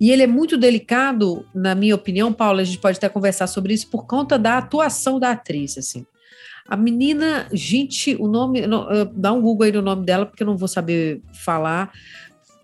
[0.00, 3.74] E ele é muito delicado, na minha opinião, Paula, a gente pode até conversar sobre
[3.74, 6.04] isso, por conta da atuação da atriz, assim.
[6.68, 10.46] A menina, gente, o nome, não, dá um Google aí no nome dela, porque eu
[10.46, 11.92] não vou saber falar.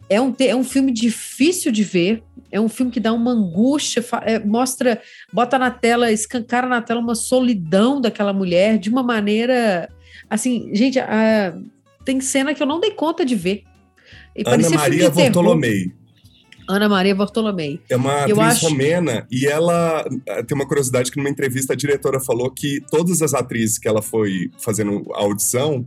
[0.09, 4.05] É um, é um filme difícil de ver, é um filme que dá uma angústia,
[4.23, 5.01] é, mostra,
[5.33, 9.89] bota na tela, escancara na tela uma solidão daquela mulher de uma maneira
[10.31, 11.59] Assim, gente, a-
[12.05, 13.65] tem cena que eu não dei conta de ver.
[14.37, 15.11] E Ana Maria.
[15.11, 15.93] Vortolomei.
[16.69, 17.81] Ana Maria Bartolomei.
[17.89, 21.73] É uma Eu atriz acho- romena e ela eh, tem uma curiosidade que numa entrevista
[21.73, 25.87] a diretora falou que todas as atrizes que ela foi fazendo a audição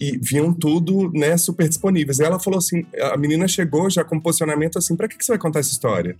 [0.00, 2.18] e viam tudo, né, super disponíveis.
[2.18, 5.32] E ela falou assim, a menina chegou já com posicionamento assim, pra que, que você
[5.32, 6.16] vai contar essa história?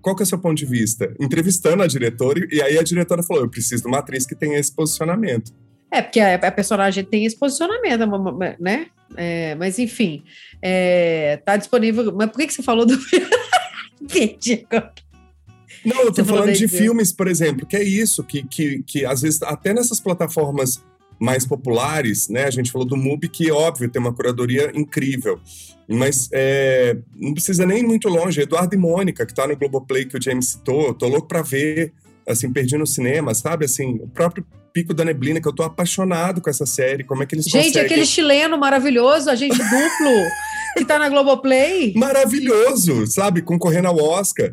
[0.00, 1.12] Qual que é o seu ponto de vista?
[1.18, 4.56] Entrevistando a diretora, e aí a diretora falou, eu preciso de uma atriz que tenha
[4.58, 5.52] esse posicionamento.
[5.90, 8.86] É, porque a, a personagem tem esse posicionamento, é né?
[9.16, 10.22] É, mas, enfim,
[10.60, 12.12] é, tá disponível.
[12.14, 12.98] Mas por que, que você falou do.
[15.84, 19.06] Não, eu tô Você falando de filmes, por exemplo, que é isso, que, que, que
[19.06, 20.82] às vezes até nessas plataformas
[21.18, 22.44] mais populares, né?
[22.44, 25.40] A gente falou do MUBI, que óbvio tem uma curadoria incrível,
[25.88, 28.40] mas é, não precisa nem ir muito longe.
[28.40, 31.40] Eduardo e Mônica, que tá no Globoplay que o James citou, eu tô louco pra
[31.40, 31.92] ver,
[32.28, 33.64] assim, perdi no cinema, sabe?
[33.64, 34.44] Assim, o próprio
[34.76, 37.68] Pico da Neblina, que eu tô apaixonado com essa série, como é que eles Gente,
[37.68, 37.82] conseguem...
[37.86, 40.30] aquele chileno maravilhoso, agente duplo,
[40.76, 41.94] que tá na Globoplay.
[41.96, 43.40] maravilhoso, sabe?
[43.40, 44.52] Concorrendo ao Oscar.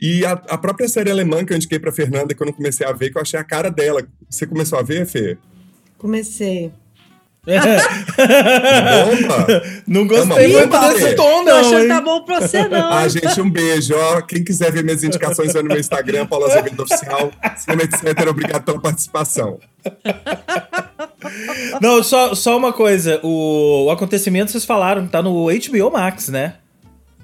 [0.00, 2.86] E a, a própria série alemã que eu indiquei pra Fernanda, que eu não comecei
[2.86, 4.06] a ver, que eu achei a cara dela.
[4.30, 5.36] Você começou a ver, Fê?
[5.98, 6.70] Comecei.
[7.46, 9.62] Bomba!
[9.86, 11.56] não É gostei uma muito desse tom, Tô não.
[11.60, 12.92] achando que tá bom pra você, não.
[12.92, 13.94] ah, gente, um beijo.
[13.96, 17.30] Ó, quem quiser ver minhas indicações, vai no meu Instagram, Paulo Azevedo Oficial.
[17.56, 18.28] Cinema, etc.
[18.28, 19.58] Obrigado pela participação.
[21.80, 23.20] Não, só, só uma coisa.
[23.22, 26.54] O, o acontecimento vocês falaram, tá no HBO Max, né?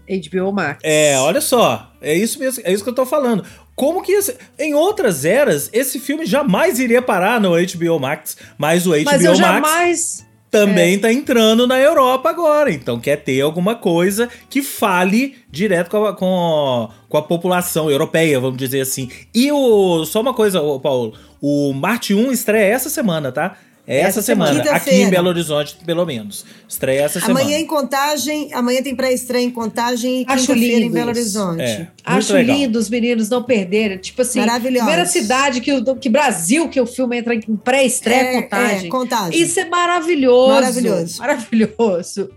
[0.09, 0.81] HBO Max.
[0.83, 1.91] É, olha só.
[2.03, 3.45] É isso mesmo, é isso que eu tô falando.
[3.81, 8.87] Como que esse- em outras eras esse filme jamais iria parar no HBO Max, mas
[8.87, 10.27] o HBO Mas eu Max jamais.
[10.51, 12.71] também tá entrando na Europa agora.
[12.71, 18.39] Então quer ter alguma coisa que fale direto com a, com, com a população europeia,
[18.39, 19.09] vamos dizer assim.
[19.35, 23.57] E o só uma coisa, Paulo, o Marte 1 estreia essa semana, tá?
[23.93, 24.77] É essa, Essa semana, semana.
[24.77, 25.11] aqui em.
[25.11, 26.45] Belo Horizonte, pelo menos.
[26.69, 27.41] Estreia essa semana.
[27.41, 31.11] Amanhã em Contagem, amanhã tem pré-estreia em Contagem e Acho quinta-feira em lindo Belo.
[31.11, 31.63] Horizonte.
[31.63, 32.57] É, Acho legal.
[32.57, 33.99] lindo os meninos não perderem.
[33.99, 38.43] Tipo assim, primeira cidade que, o- que Brasil que o filme entra em pré-estreia É,
[38.43, 38.87] contagem.
[38.87, 39.43] é, Contagem.
[39.43, 40.53] Isso é maravilhoso.
[40.53, 41.19] Maravilhoso.
[41.19, 42.31] Maravilhoso.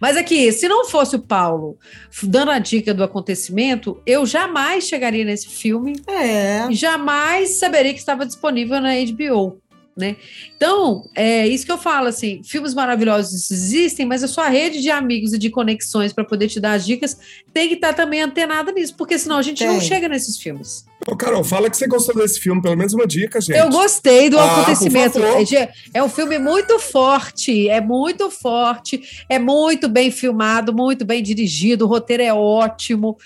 [0.00, 1.78] Mas aqui, se não fosse o Paulo
[2.22, 6.66] dando a dica do acontecimento, eu jamais chegaria nesse filme É.
[6.68, 9.60] e jamais saberia que estava disponível na HBO.
[9.96, 10.16] Né?
[10.54, 14.90] Então, é isso que eu falo, assim, filmes maravilhosos existem, mas a sua rede de
[14.90, 17.16] amigos e de conexões para poder te dar as dicas
[17.50, 19.88] tem que estar também antenada nisso, porque senão a gente não Tem.
[19.88, 20.84] chega nesses filmes.
[21.08, 23.56] Ô, Carol, fala que você gostou desse filme, pelo menos uma dica, gente.
[23.58, 25.18] Eu gostei do Ah, acontecimento.
[25.18, 31.22] É, é um filme muito forte, é muito forte, é muito bem filmado, muito bem
[31.22, 33.16] dirigido, o roteiro é ótimo.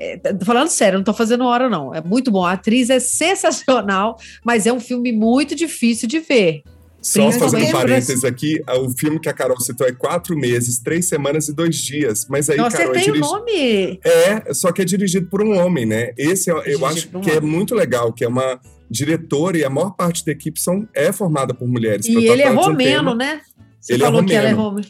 [0.00, 1.94] É, falando sério, não tô fazendo hora, não.
[1.94, 2.44] É muito bom.
[2.44, 6.62] A atriz é sensacional, mas é um filme muito difícil de ver.
[7.02, 11.48] Só fazendo parênteses aqui, o filme que a Carol citou é quatro meses, três semanas
[11.48, 12.26] e dois dias.
[12.28, 14.00] Mas aí, Eu Carol, é acertei o dirigi- nome.
[14.04, 16.12] É, só que é dirigido por um homem, né?
[16.18, 17.50] Esse eu, eu acho um que é homem.
[17.50, 18.60] muito legal, que é uma
[18.90, 22.04] diretora e a maior parte da equipe são, é formada por mulheres.
[22.06, 23.14] E ele é um romeno, tema.
[23.14, 23.40] né?
[23.80, 24.68] Você Ele é falou que ela é romeno.
[24.70, 24.88] romeno.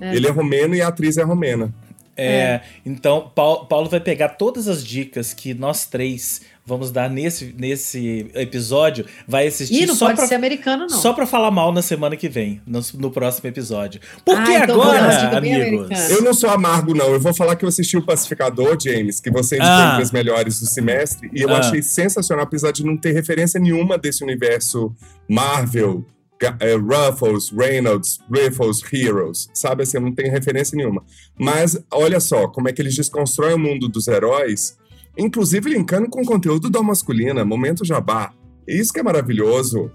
[0.00, 0.16] É.
[0.16, 1.74] Ele é romeno e a atriz é romena.
[2.16, 7.52] É, então Paulo, Paulo vai pegar todas as dicas que nós três vamos dar nesse,
[7.58, 10.88] nesse episódio, vai assistir Ih, não só pode pra, ser americano, não.
[10.88, 14.00] só pra falar mal na semana que vem, no, no próximo episódio.
[14.24, 16.10] Porque Ah, então agora, amigos.
[16.10, 17.06] Eu não sou amargo, não.
[17.06, 19.88] Eu vou falar que eu assisti o Pacificador, James, que você indicou Ah.
[19.92, 21.58] entre as melhores do semestre, e eu Ah.
[21.58, 24.94] achei sensacional, apesar de não ter referência nenhuma desse universo
[25.28, 26.04] Marvel,
[26.42, 31.04] Eh, Ruffles, Reynolds, Riffles, Heroes, sabe assim, não tem referência nenhuma.
[31.38, 34.78] Mas olha só como é que eles desconstroem o mundo dos heróis,
[35.18, 38.32] inclusive linkando com o conteúdo da masculina, momento jabá.
[38.66, 39.90] Isso que é maravilhoso.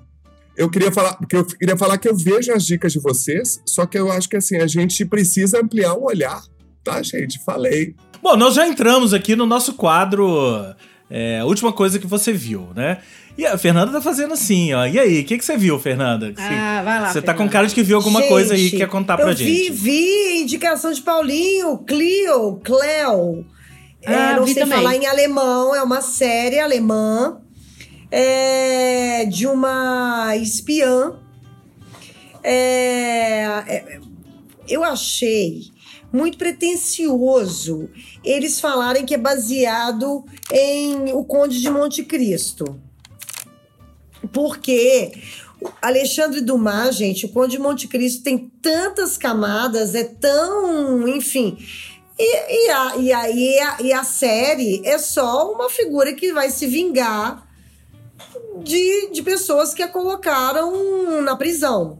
[0.56, 3.86] Eu queria falar, porque eu queria falar que eu vejo as dicas de vocês, só
[3.86, 6.42] que eu acho que assim, a gente precisa ampliar o olhar,
[6.84, 7.44] tá, gente?
[7.44, 7.96] Falei.
[8.22, 10.28] Bom, nós já entramos aqui no nosso quadro
[11.10, 13.00] É, última coisa que você viu, né?
[13.38, 14.86] E a Fernanda tá fazendo assim, ó.
[14.86, 16.34] E aí, o que, que você viu, Fernanda?
[16.38, 17.08] Ah, vai lá.
[17.12, 17.44] Você tá Fernanda.
[17.44, 19.72] com cara de que viu alguma Gente, coisa aí que quer contar pra eu gente.
[19.72, 23.46] Vi, vi indicação de Paulinho, Clio, Cleo.
[24.02, 24.78] É, Ah, não vi sei também.
[24.78, 27.42] falar em alemão, é uma série alemã
[28.10, 31.20] é, de uma espiã.
[32.44, 34.00] É, é,
[34.68, 35.62] eu achei
[36.14, 37.90] muito pretensioso
[38.24, 42.80] eles falarem que é baseado em O Conde de Monte Cristo.
[44.36, 45.14] Porque
[45.82, 51.58] Alexandre Dumas, gente, o Conde de Monte Cristo tem tantas camadas, é tão, enfim.
[52.20, 56.34] E, e, a, e, a, e, a, e a série é só uma figura que
[56.34, 57.48] vai se vingar
[58.62, 62.00] de, de pessoas que a colocaram na prisão,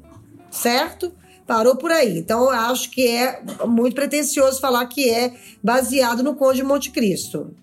[0.52, 1.14] certo?
[1.48, 2.18] Parou por aí.
[2.18, 6.92] Então, eu acho que é muito pretensioso falar que é baseado no Conde de Monte
[6.92, 7.56] Cristo.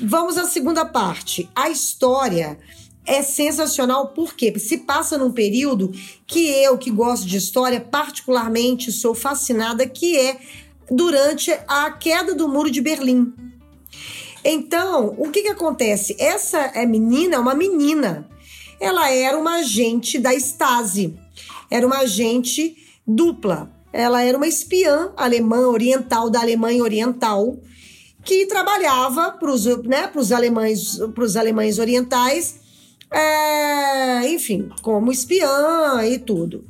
[0.00, 1.50] Vamos à segunda parte.
[1.54, 2.58] A história
[3.08, 5.90] é sensacional porque se passa num período
[6.26, 10.38] que eu, que gosto de história, particularmente sou fascinada, que é
[10.90, 13.32] durante a queda do Muro de Berlim.
[14.44, 16.14] Então, o que que acontece?
[16.18, 18.28] Essa é menina, é uma menina.
[18.78, 21.18] Ela era uma agente da Stasi.
[21.70, 23.70] Era uma agente dupla.
[23.92, 27.58] Ela era uma espiã alemã oriental da Alemanha Oriental
[28.22, 30.98] que trabalhava para os né, alemães,
[31.36, 32.56] alemães orientais,
[33.10, 36.64] é, enfim, como espiã e tudo.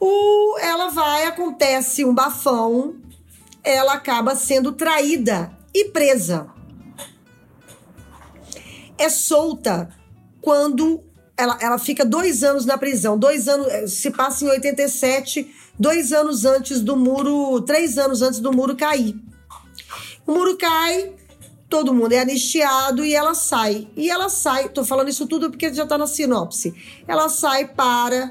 [0.00, 2.96] O, ela vai, acontece um bafão,
[3.62, 6.48] ela acaba sendo traída e presa.
[8.98, 9.88] É solta
[10.40, 11.02] quando
[11.36, 13.18] ela, ela fica dois anos na prisão.
[13.18, 18.52] Dois anos, se passa em 87, dois anos antes do muro, três anos antes do
[18.52, 19.14] muro cair.
[20.26, 21.14] O muro cai,
[21.72, 23.88] todo mundo é anistiado e ela sai.
[23.96, 26.74] E ela sai, tô falando isso tudo porque já tá na sinopse.
[27.08, 28.30] Ela sai para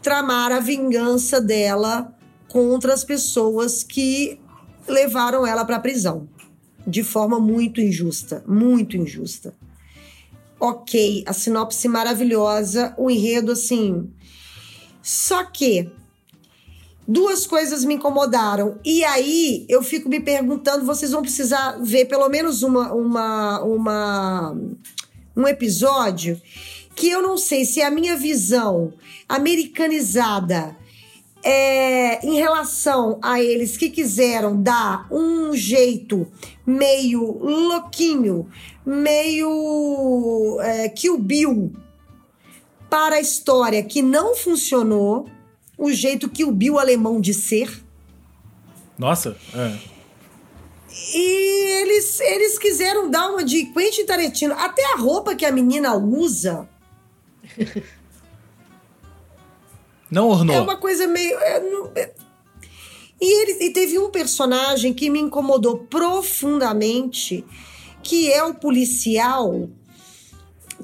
[0.00, 2.16] tramar a vingança dela
[2.46, 4.38] contra as pessoas que
[4.86, 6.28] levaram ela para a prisão
[6.86, 9.52] de forma muito injusta, muito injusta.
[10.60, 14.08] Ok, a sinopse maravilhosa, o enredo assim.
[15.02, 15.90] Só que
[17.10, 18.78] duas coisas me incomodaram.
[18.84, 24.56] E aí eu fico me perguntando, vocês vão precisar ver pelo menos uma, uma, uma
[25.36, 26.40] um episódio
[26.94, 28.92] que eu não sei se é a minha visão
[29.28, 30.76] americanizada
[31.42, 36.26] é, em relação a eles que quiseram dar um jeito
[36.64, 38.48] meio louquinho,
[38.86, 41.72] meio é, Kill Bill
[42.88, 45.26] para a história que não funcionou,
[45.80, 47.82] o jeito Kill Bill alemão de ser.
[48.98, 49.78] Nossa, é.
[51.14, 54.54] E eles, eles quiseram dar uma de Quentin Tarantino.
[54.54, 56.68] Até a roupa que a menina usa
[60.10, 60.56] Não ornou.
[60.56, 61.38] É uma coisa meio.
[61.38, 62.12] é, não- é-
[63.20, 67.44] E, ele, e teve um personagem que me incomodou profundamente,
[68.02, 69.68] que é o policial,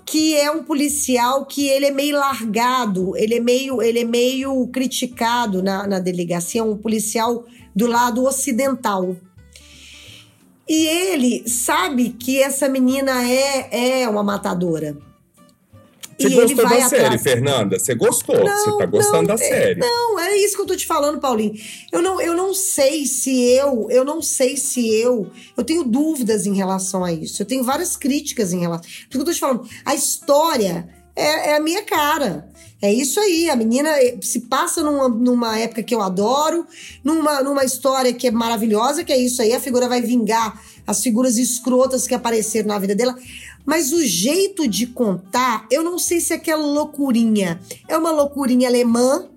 [0.07, 4.69] que é um policial que ele é meio largado, ele é meio, ele é meio
[4.69, 9.17] criticado na, na delegacia, um policial do lado ocidental.
[10.69, 14.97] E ele sabe que essa menina é, é uma matadora.
[16.19, 17.23] Você e gostou da série, atrás.
[17.23, 17.79] Fernanda?
[17.79, 18.37] Você gostou?
[18.37, 19.81] você tá gostando não, da é- série?
[19.81, 21.55] Não, é isso que eu tô te falando, Paulinho.
[21.93, 26.47] Eu não, eu não sei se eu, eu não sei se eu, eu tenho dúvidas
[26.47, 27.43] em relação a isso.
[27.43, 28.85] Eu tenho várias críticas em relação.
[28.85, 32.49] Por isso que eu tô te falando, a história é, é a minha cara.
[32.81, 36.67] É isso aí, a menina eh, se passa numa, numa época que eu adoro,
[37.03, 41.03] numa, numa história que é maravilhosa, que é isso aí, a figura vai vingar as
[41.03, 43.17] figuras escrotas que apareceram na vida dela.
[43.67, 48.69] Mas o jeito de contar, eu não sei se é aquela loucurinha é uma loucurinha
[48.69, 49.29] alemã.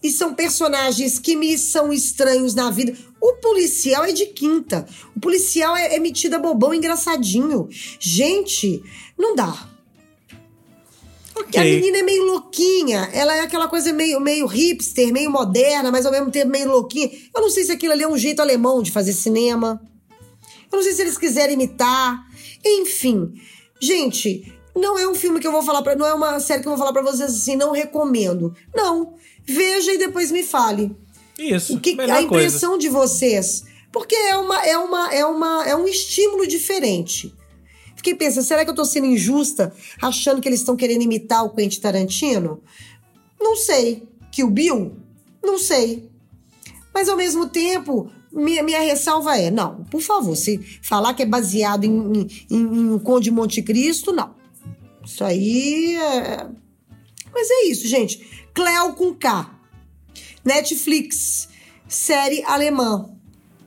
[0.00, 2.96] E são personagens que me são estranhos na vida.
[3.20, 4.86] O policial é de quinta.
[5.16, 7.68] O policial é, é metido a bobão engraçadinho.
[7.98, 8.80] Gente,
[9.18, 9.68] não dá.
[11.52, 13.08] E a menina é meio louquinha.
[13.12, 17.10] Ela é aquela coisa meio, meio hipster, meio moderna, mas ao mesmo tempo meio louquinha.
[17.34, 19.80] Eu não sei se aquilo ali é um jeito alemão de fazer cinema.
[20.70, 22.26] Eu não sei se eles quiserem imitar.
[22.64, 23.32] Enfim.
[23.80, 25.94] Gente, não é um filme que eu vou falar pra.
[25.96, 28.54] Não é uma série que eu vou falar pra vocês assim, não recomendo.
[28.74, 29.14] Não.
[29.44, 30.94] Veja e depois me fale.
[31.38, 32.20] Isso, O que, a coisa.
[32.20, 33.64] impressão de vocês.
[33.92, 37.34] Porque é, uma, é, uma, é, uma, é um estímulo diferente.
[37.96, 41.50] Fiquei pensando, será que eu tô sendo injusta achando que eles estão querendo imitar o
[41.50, 42.62] Quentin Tarantino?
[43.40, 44.06] Não sei.
[44.30, 44.96] Que o Bill?
[45.42, 46.08] Não sei.
[46.92, 51.26] Mas ao mesmo tempo, minha, minha ressalva é: não, por favor, se falar que é
[51.26, 54.34] baseado em, em, em um Conde de Monte Cristo, não.
[55.04, 56.46] Isso aí é.
[57.32, 58.46] Mas é isso, gente.
[58.54, 59.50] Cleo com K.
[60.44, 61.48] Netflix,
[61.86, 63.10] série alemã.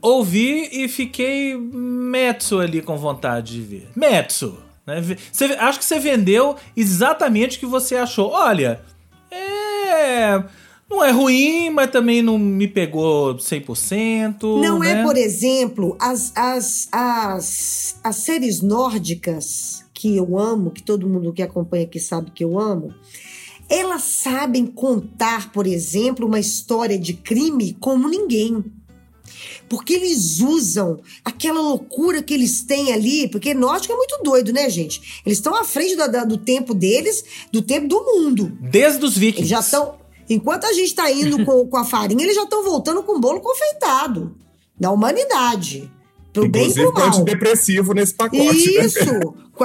[0.02, 3.90] Ouvi e fiquei metso ali com vontade de ver.
[3.96, 4.58] Metso.
[4.86, 5.02] Né?
[5.32, 8.32] Você, acho que você vendeu exatamente o que você achou.
[8.32, 8.82] Olha,
[9.30, 10.44] é.
[10.92, 14.62] Não é ruim, mas também não me pegou 100%.
[14.62, 14.92] Não né?
[14.92, 21.32] é, por exemplo, as, as, as, as séries nórdicas que eu amo, que todo mundo
[21.32, 22.94] que acompanha aqui sabe que eu amo.
[23.70, 28.62] Elas sabem contar, por exemplo, uma história de crime como ninguém
[29.70, 34.70] porque eles usam aquela loucura que eles têm ali, porque nórdico é muito doido, né,
[34.70, 35.22] gente?
[35.26, 37.24] Eles estão à frente do, do, tempo deles,
[37.54, 38.52] do tempo do mundo.
[38.60, 39.40] Desde os vikings.
[39.40, 40.01] Eles já estão.
[40.34, 43.20] Enquanto a gente está indo com, com a farinha, eles já estão voltando com o
[43.20, 44.36] bolo confeitado.
[44.80, 45.92] Da humanidade.
[46.34, 47.08] Pro Inclusive, bem e pro mal.
[47.10, 48.44] antidepressivo nesse pacote.
[48.44, 48.86] Né?
[48.86, 49.00] Isso!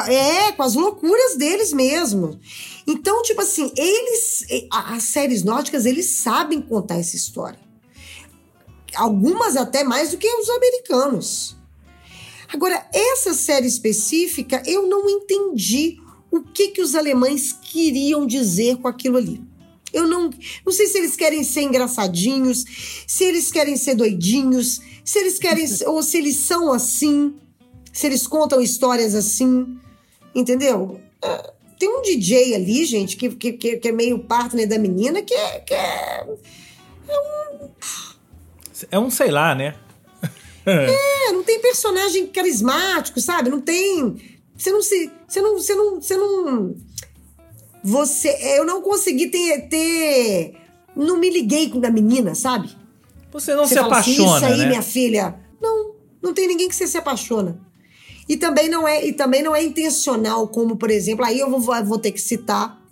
[0.08, 2.38] é, com as loucuras deles mesmo.
[2.86, 4.44] Então, tipo assim, eles.
[4.70, 7.66] As séries nórdicas, eles sabem contar essa história
[8.96, 11.56] algumas até mais do que os americanos.
[12.52, 15.98] Agora, essa série específica, eu não entendi
[16.30, 19.42] o que, que os alemães queriam dizer com aquilo ali.
[19.92, 20.30] Eu não,
[20.64, 22.64] não sei se eles querem ser engraçadinhos,
[23.06, 27.34] se eles querem ser doidinhos, se eles querem ou se eles são assim,
[27.92, 29.78] se eles contam histórias assim,
[30.34, 31.00] entendeu?
[31.22, 35.34] É, tem um DJ ali, gente, que, que, que é meio partner da menina, que
[35.34, 36.26] é, que é,
[37.08, 37.70] é um
[38.90, 39.74] é um sei lá, né?
[40.66, 43.48] é, não tem personagem carismático, sabe?
[43.48, 44.40] Não tem.
[44.56, 45.10] Você não se.
[45.26, 45.54] Você não.
[45.54, 46.00] Você não.
[46.00, 46.74] Você não.
[47.82, 48.28] Você.
[48.56, 49.68] Eu não consegui ter.
[49.68, 50.54] ter
[50.94, 52.70] não me liguei com a menina, sabe?
[53.32, 54.36] Você não você se apaixona.
[54.36, 54.66] Assim, Isso aí, né?
[54.66, 55.34] minha filha.
[55.60, 57.60] Não, não tem ninguém que você se apaixona.
[58.28, 61.84] E também não é, e também não é intencional, como, por exemplo, aí eu vou,
[61.84, 62.82] vou ter que citar,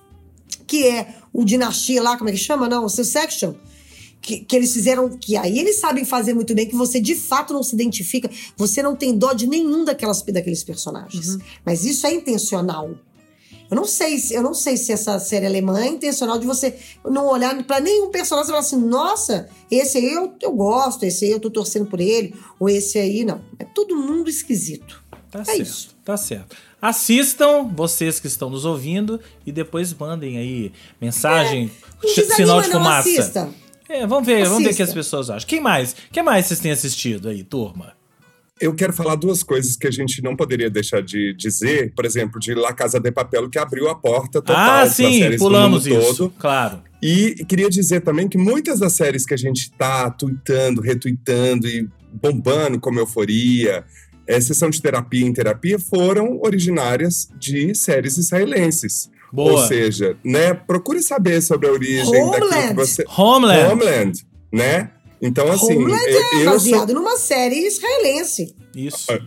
[0.66, 2.68] que é o Dinastia lá, como é que chama?
[2.68, 3.54] Não, o Succession
[4.24, 7.52] que, que, eles fizeram, que aí eles sabem fazer muito bem, que você de fato
[7.52, 11.34] não se identifica, você não tem dó de nenhum daquelas, daqueles personagens.
[11.34, 11.40] Uhum.
[11.64, 12.94] Mas isso é intencional.
[13.74, 17.26] Eu não sei, eu não sei se essa série alemã é intencional de você não
[17.26, 21.32] olhar para nenhum personagem e falar assim, nossa, esse aí eu, eu gosto, esse aí
[21.32, 23.40] eu tô torcendo por ele, ou esse aí não.
[23.58, 25.02] É todo mundo esquisito.
[25.28, 25.96] Tá é certo, isso.
[26.04, 26.56] Tá certo.
[26.80, 31.68] Assistam, vocês que estão nos ouvindo, e depois mandem aí mensagem,
[32.04, 33.08] é, sinal de fumaça.
[33.08, 33.50] Assista.
[33.88, 34.50] É, vamos ver, Assista.
[34.50, 35.48] vamos ver o que as pessoas acham.
[35.48, 35.96] Quem mais?
[36.12, 37.92] Quem mais vocês têm assistido aí, turma?
[38.60, 42.38] Eu quero falar duas coisas que a gente não poderia deixar de dizer, por exemplo,
[42.38, 46.16] de La Casa de Papel, que abriu a porta total ah, sim, séries pulamos isso,
[46.16, 46.34] todo.
[46.38, 46.80] claro.
[47.02, 51.88] E queria dizer também que muitas das séries que a gente tá tweetando, retweetando e
[52.12, 53.84] bombando como euforia,
[54.26, 59.10] é, sessão de terapia em terapia, foram originárias de séries israelenses.
[59.32, 59.52] Boa.
[59.52, 62.40] Ou seja, né, procure saber sobre a origem Homeland.
[62.40, 63.04] daquilo que você...
[63.18, 63.72] Homeland.
[63.72, 64.90] Homeland, né?
[65.24, 65.74] Então, assim.
[65.74, 67.00] Homeland eu, é baseado sou...
[67.00, 68.54] numa série israelense.
[68.76, 69.10] Isso.
[69.10, 69.18] Ah,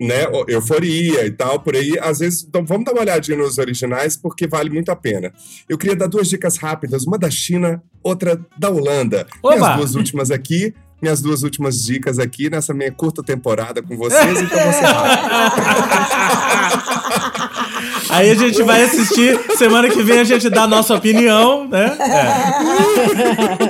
[0.00, 0.26] né?
[0.46, 1.98] Euforia e tal, por aí.
[2.00, 5.32] Às vezes, então, vamos dar uma olhadinha nos originais, porque vale muito a pena.
[5.68, 9.26] Eu queria dar duas dicas rápidas: uma da China, outra da Holanda.
[9.42, 9.56] Oba.
[9.56, 10.72] Minhas duas últimas aqui
[11.02, 14.84] minhas duas últimas dicas aqui nessa minha curta temporada com vocês, então você
[18.08, 21.96] Aí a gente vai assistir, semana que vem a gente dá a nossa opinião, né?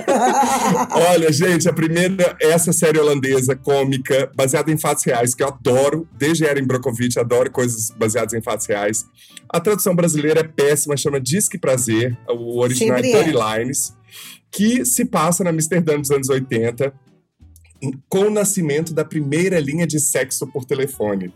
[0.08, 0.11] É.
[0.91, 6.09] Olha, gente, a primeira, essa série holandesa, cômica, baseada em fatos reais, que eu adoro,
[6.16, 9.05] desde Erin Brockovich, adoro coisas baseadas em fatos reais.
[9.49, 13.95] A tradução brasileira é péssima, chama Disque Prazer, o original Sempre é Dirty Lines,
[14.51, 16.93] que se passa na Amsterdã dos anos 80
[18.09, 21.33] com o nascimento da primeira linha de sexo por telefone.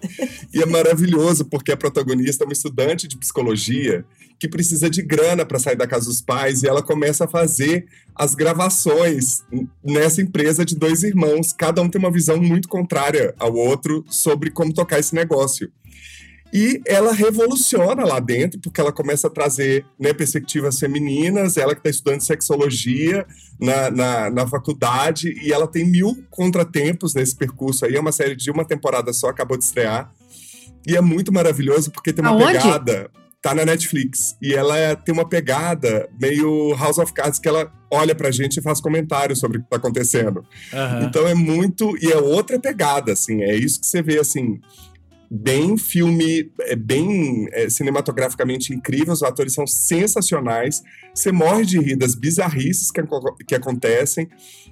[0.55, 4.05] E é maravilhoso porque a protagonista é uma estudante de psicologia
[4.39, 7.87] que precisa de grana para sair da casa dos pais e ela começa a fazer
[8.14, 9.43] as gravações
[9.84, 11.53] nessa empresa de dois irmãos.
[11.53, 15.70] Cada um tem uma visão muito contrária ao outro sobre como tocar esse negócio.
[16.53, 21.80] E ela revoluciona lá dentro, porque ela começa a trazer né, perspectivas femininas, ela que
[21.80, 23.26] está estudando sexologia
[23.61, 27.97] na, na, na, faculdade, e ela tem mil contratempos nesse percurso aí.
[27.97, 30.11] É uma série de uma temporada só, acabou de estrear.
[30.87, 32.53] E é muito maravilhoso, porque tem uma Aonde?
[32.53, 33.11] pegada.
[33.43, 34.37] Tá na Netflix.
[34.43, 38.57] E ela é, tem uma pegada meio House of Cards, que ela olha pra gente
[38.57, 40.45] e faz comentários sobre o que tá acontecendo.
[40.72, 41.05] Uhum.
[41.05, 41.97] Então é muito.
[42.03, 43.43] E é outra pegada, assim.
[43.43, 44.61] É isso que você vê, assim
[45.30, 50.82] bem filme, é, bem é, cinematograficamente incrível, os atores são sensacionais,
[51.14, 53.03] você morre de rir das bizarrices que,
[53.47, 54.28] que acontecem,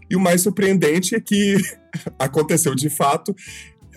[0.08, 1.56] e o mais surpreendente é que
[2.18, 3.34] aconteceu de fato,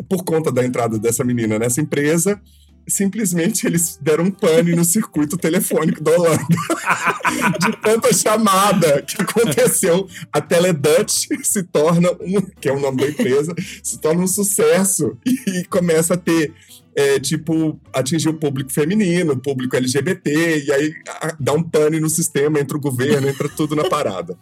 [0.10, 2.40] por conta da entrada dessa menina nessa empresa,
[2.88, 6.46] simplesmente eles deram um pane no circuito telefônico da Holanda.
[7.60, 13.08] de tanta chamada que aconteceu, a Teledutch se torna um, que é o nome da
[13.08, 16.54] empresa, se torna um sucesso e, começa a ter
[16.96, 22.00] é, tipo, atingir o público feminino, o público LGBT, e aí a, dá um pane
[22.00, 24.38] no sistema, entra o governo, entra tudo na parada.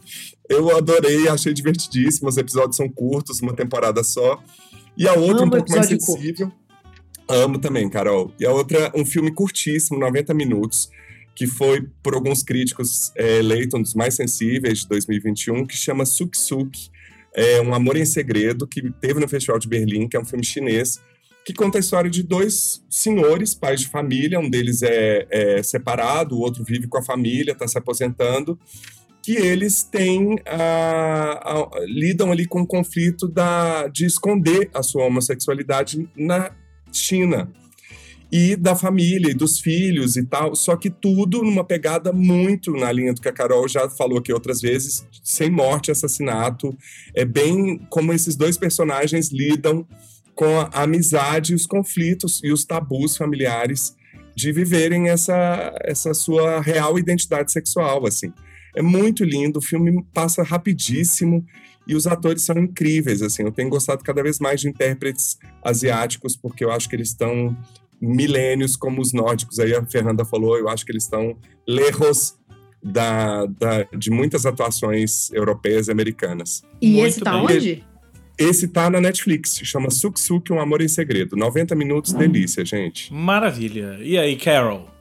[0.48, 4.41] Eu adorei, achei divertidíssimo, os episódios são curtos, uma temporada só.
[4.98, 6.48] E a outra, um pouco mais sensível.
[6.48, 6.64] Curto.
[7.28, 8.34] Amo também, Carol.
[8.39, 10.89] E a outra, um filme curtíssimo, 90 minutos,
[11.36, 16.05] que foi, por alguns críticos, é, eleito um dos mais sensíveis de 2021, que chama
[16.05, 16.89] Suk Suk,
[17.36, 20.45] é Um Amor em Segredo, que teve no Festival de Berlim, que é um filme
[20.45, 20.99] chinês,
[21.45, 26.36] que conta a história de dois senhores, pais de família, um deles é, é separado,
[26.36, 28.57] o outro vive com a família, está se aposentando,
[29.21, 30.38] que eles têm
[31.88, 36.51] lidam ali com o conflito da, de esconder a sua homossexualidade na
[36.98, 37.52] China
[38.32, 42.91] e da família e dos filhos e tal, só que tudo numa pegada muito na
[42.91, 46.76] linha do que a Carol já falou aqui outras vezes, sem morte, assassinato,
[47.14, 49.88] é bem como esses dois personagens lidam
[50.34, 53.96] com a amizade, os conflitos e os tabus familiares
[54.36, 58.34] de viverem essa, essa sua real identidade sexual, assim.
[58.76, 61.46] É muito lindo, o filme passa rapidíssimo
[61.88, 63.44] e os atores são incríveis, assim.
[63.44, 67.56] Eu tenho gostado cada vez mais de intérpretes asiáticos, porque eu acho que eles estão
[68.02, 69.60] milênios como os nórdicos.
[69.60, 72.36] Aí a Fernanda falou, eu acho que eles estão lejos
[72.84, 76.64] da, da, de muitas atuações europeias e americanas.
[76.82, 77.58] E Muito esse tá bem.
[77.58, 77.84] onde?
[78.38, 81.38] Esse tá na Netflix, chama Suk Suk, Um Amor em Segredo.
[81.38, 82.18] 90 minutos, hum.
[82.18, 83.12] delícia, gente.
[83.14, 83.98] Maravilha.
[84.02, 84.95] E aí, Carol?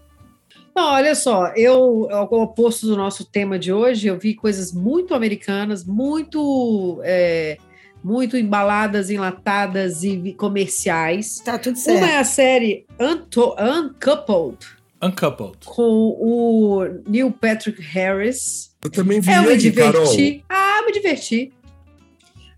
[0.74, 5.14] Não, olha só, eu, ao oposto do nosso tema de hoje, eu vi coisas muito
[5.14, 7.58] americanas, muito, é,
[8.02, 11.40] muito embaladas, enlatadas e comerciais.
[11.44, 11.98] Tá tudo certo.
[11.98, 14.58] Uma é a série Unto Uncoupled.
[15.00, 15.58] Uncoupled.
[15.64, 18.74] Com o Neil Patrick Harris.
[18.82, 20.44] Eu também vi Eu me diverti.
[20.48, 20.78] Carol.
[20.78, 21.52] Ah, me diverti.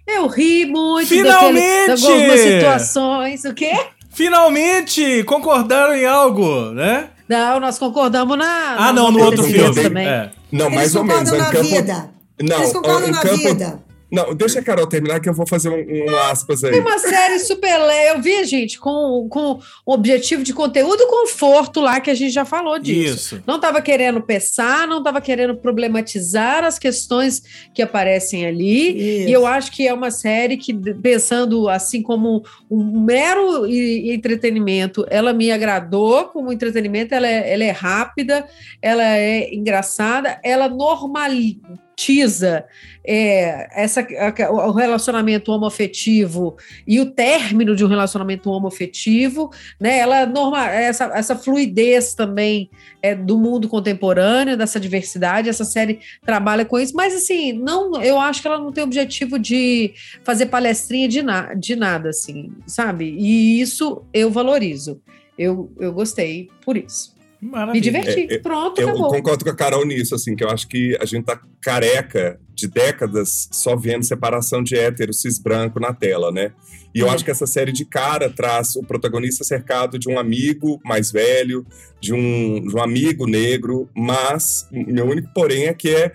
[0.06, 1.88] Eu ri muito Finalmente!
[1.88, 3.44] daquele, de algumas situações.
[3.44, 3.72] O quê?
[4.10, 7.10] Finalmente concordaram em algo, né?
[7.28, 8.76] Não, nós concordamos na.
[8.78, 9.82] Ah, não, no outro filme.
[9.82, 10.06] Também.
[10.06, 10.30] É.
[10.52, 11.30] Não, mais ou menos.
[11.32, 11.62] Na campo...
[11.64, 12.10] vida.
[12.40, 13.36] Não, Eles concordam na campo...
[13.36, 13.85] vida.
[14.10, 16.72] Não, deixa a Carol terminar que eu vou fazer um, um aspas aí.
[16.72, 18.16] Tem uma série super leve.
[18.16, 22.32] Eu vi, gente, com, com o objetivo de conteúdo e conforto lá, que a gente
[22.32, 23.36] já falou disso.
[23.36, 23.42] Isso.
[23.46, 27.42] Não estava querendo pensar, não estava querendo problematizar as questões
[27.74, 29.20] que aparecem ali.
[29.20, 29.28] Isso.
[29.28, 35.32] E eu acho que é uma série que, pensando assim como um mero entretenimento, ela
[35.32, 38.46] me agradou como entretenimento, ela é, ela é rápida,
[38.80, 42.66] ela é engraçada, ela normaliza romantiza
[43.04, 44.06] é, essa,
[44.50, 49.98] o relacionamento homoafetivo e o término de um relacionamento homoafetivo, né?
[49.98, 52.68] Ela norma, essa, essa fluidez também
[53.00, 58.20] é, do mundo contemporâneo, dessa diversidade, essa série trabalha com isso, mas assim, não, eu
[58.20, 63.16] acho que ela não tem objetivo de fazer palestrinha de, na, de nada, assim, sabe?
[63.18, 65.00] E isso eu valorizo.
[65.38, 67.15] Eu, eu gostei por isso.
[67.40, 67.74] Maravilha.
[67.74, 68.26] Me diverti.
[68.30, 69.10] É, é, Pronto, eu acabou.
[69.10, 72.66] concordo com a Carol nisso, assim, que eu acho que a gente tá careca de
[72.66, 76.52] décadas só vendo separação de hétero cis branco na tela, né?
[76.94, 77.12] E eu uhum.
[77.12, 81.66] acho que essa série de cara traz o protagonista cercado de um amigo mais velho,
[82.00, 86.14] de um, de um amigo negro, mas meu único porém é que é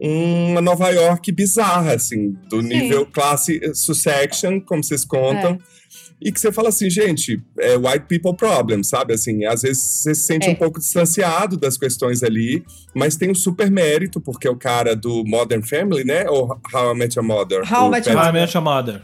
[0.00, 2.68] uma Nova York bizarra, assim, do Sim.
[2.68, 5.52] nível classe Sussection, como vocês contam.
[5.52, 5.71] É
[6.24, 9.14] e que você fala assim, gente, é white people problem, sabe?
[9.14, 10.52] Assim, às vezes você se sente é.
[10.52, 12.64] um pouco distanciado das questões ali,
[12.94, 16.28] mas tem um super mérito, porque é o cara do Modern Family, né?
[16.28, 17.60] Ou How I Met Your Mother?
[17.60, 19.02] How, Met How I Met Your Mother.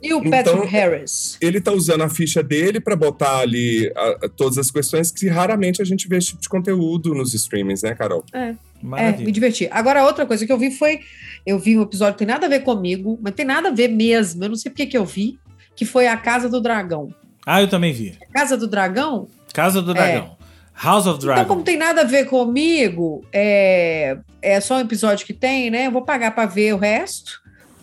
[0.00, 1.36] E o Patrick então, Harris?
[1.40, 5.26] Ele tá usando a ficha dele para botar ali a, a, todas as questões que
[5.26, 8.24] raramente a gente vê esse tipo de conteúdo nos streamings, né, Carol?
[8.32, 8.54] É.
[8.96, 9.68] É, me diverti.
[9.72, 11.00] Agora, outra coisa que eu vi foi.
[11.44, 13.88] Eu vi um episódio que tem nada a ver comigo, mas tem nada a ver
[13.88, 14.44] mesmo.
[14.44, 15.38] Eu não sei porque que eu vi
[15.78, 17.14] que foi a Casa do Dragão.
[17.46, 18.18] Ah, eu também vi.
[18.34, 19.28] Casa do Dragão?
[19.54, 20.36] Casa do Dragão.
[20.42, 20.84] É.
[20.84, 21.40] House of Dragon.
[21.40, 25.86] Então, como tem nada a ver comigo, é, é só um episódio que tem, né?
[25.86, 27.40] Eu vou pagar para ver o resto.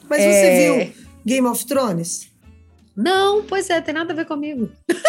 [0.09, 0.31] Mas é...
[0.31, 0.93] você viu
[1.25, 2.29] Game of Thrones?
[2.95, 4.69] Não, pois é, tem nada a ver comigo.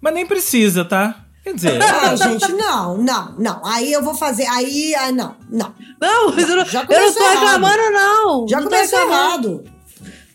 [0.00, 1.24] Mas nem precisa, tá?
[1.42, 1.82] Quer dizer.
[1.82, 3.66] Ah, gente, não, não, não.
[3.66, 4.46] Aí eu vou fazer.
[4.46, 5.74] Aí, ah, não, não.
[6.00, 8.48] Não, mas eu não, eu não tô reclamando, não.
[8.48, 9.73] Já não começou errado.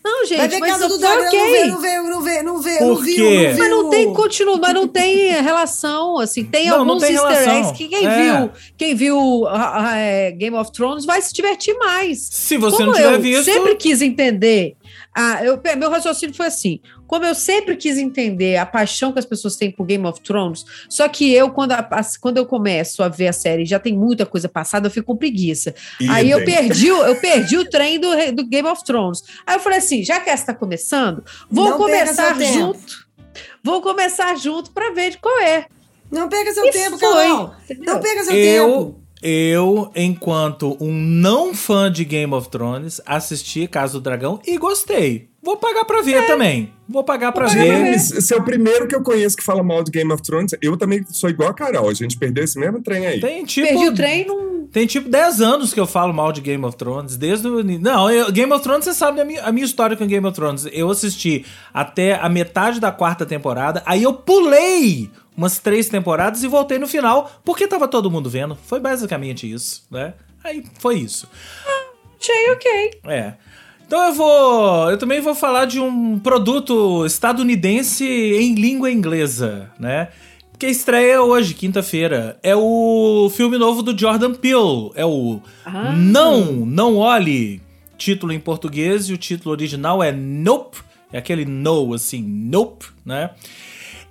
[0.02, 1.80] Não, gente, Vai ver mas Casa do Dragão, não vê, não
[2.22, 3.22] vê, não vê, não viu, quê?
[3.44, 3.58] não viu.
[3.58, 7.30] Mas não tem continua, mas não tem relação, assim, tem Não, não alguns tem easter
[7.30, 7.54] relação.
[7.58, 8.22] eggs que quem É.
[8.38, 12.28] viu, quem viu ah, ah, é, Game of Thrones vai se divertir mais.
[12.30, 13.44] Se você Como não tiver eu visto.
[13.44, 14.74] sempre quis entender,
[15.16, 19.24] ah, eu, meu raciocínio foi assim, como eu sempre quis entender a paixão que as
[19.24, 23.02] pessoas têm por Game of Thrones, só que eu, quando, a- a- quando eu começo
[23.02, 25.74] a ver a série, já tem muita coisa passada, eu fico com preguiça.
[26.08, 29.22] Aí eu perdi, o- eu perdi o trem do, do Game of Thrones.
[29.46, 33.08] Aí eu falei assim, já que essa tá começando, vou Não começar junto.
[33.62, 35.66] Vou começar junto para ver de qual é.
[36.10, 37.54] Não perca seu E tempo, foi, Carol.
[37.64, 37.94] entendeu?
[37.94, 39.00] Não perca seu Eu, tempo.
[39.22, 45.28] Eu, enquanto um não fã de Game of Thrones, assisti Casa do Dragão e gostei.
[45.42, 46.02] Vou pagar pra É.
[46.02, 46.70] ver também.
[46.88, 47.82] Vou pagar pra pagar ver.
[47.82, 48.32] pra ver.
[48.32, 50.52] É o primeiro que eu conheço que fala mal de Game of Thrones.
[50.60, 51.88] Eu também sou igual a Carol.
[51.88, 53.20] A gente perdeu esse mesmo trem aí.
[53.20, 53.66] Tem tipo.
[53.68, 54.50] Perdi o trem, não.
[54.70, 57.62] Tem tipo 10 anos que eu falo mal de Game of Thrones, desde o.
[57.64, 60.34] Não, eu- Game of Thrones, você sabe a minha, a minha história com Game of
[60.36, 60.66] Thrones.
[60.72, 65.10] Eu assisti até a metade da quarta temporada, aí eu pulei
[65.40, 68.54] umas três temporadas e voltei no final, porque tava todo mundo vendo.
[68.66, 70.12] Foi basicamente isso, né?
[70.44, 71.26] Aí foi isso.
[72.20, 73.00] Achei ok.
[73.06, 73.32] É.
[73.86, 74.90] Então eu vou.
[74.90, 80.08] Eu também vou falar de um produto estadunidense em língua inglesa, né?
[80.58, 82.38] Que estreia hoje, quinta-feira.
[82.42, 84.90] É o filme novo do Jordan Peele.
[84.94, 85.92] É o Ah.
[85.96, 87.62] Não, Não Olhe.
[87.96, 90.78] Título em português e o título original é Nope.
[91.10, 93.30] É aquele no, assim, Nope, né?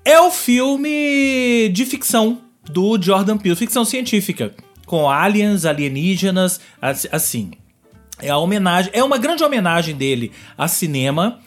[0.10, 4.56] É o filme de ficção do Jordan Peele, ficção científica,
[4.88, 7.52] com aliens, alienígenas, as- assim.
[8.20, 11.38] É a homenagem, é uma grande homenagem dele a cinema,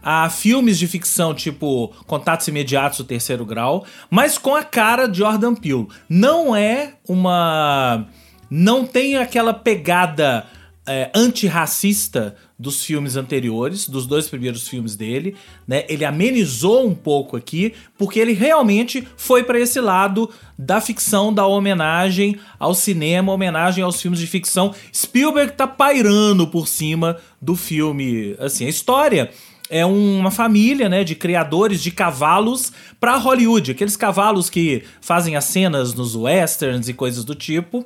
[0.00, 5.18] a filmes de ficção tipo Contatos Imediatos do Terceiro Grau, mas com a cara de
[5.18, 5.88] Jordan Peele.
[6.08, 8.06] Não é uma
[8.48, 10.46] não tem aquela pegada
[10.86, 15.34] é, antirracista dos filmes anteriores, dos dois primeiros filmes dele,
[15.66, 15.84] né?
[15.88, 21.44] Ele amenizou um pouco aqui, porque ele realmente foi para esse lado da ficção, da
[21.44, 24.72] homenagem ao cinema, homenagem aos filmes de ficção.
[24.94, 29.30] Spielberg tá pairando por cima do filme, assim, a história
[29.68, 35.44] é uma família, né, de criadores de cavalos para Hollywood, aqueles cavalos que fazem as
[35.46, 37.84] cenas nos westerns e coisas do tipo.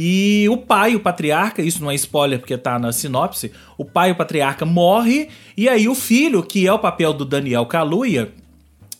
[0.00, 4.12] E o pai, o patriarca, isso não é spoiler porque tá na sinopse, o pai,
[4.12, 8.32] o patriarca, morre, e aí o filho, que é o papel do Daniel Kaluuya,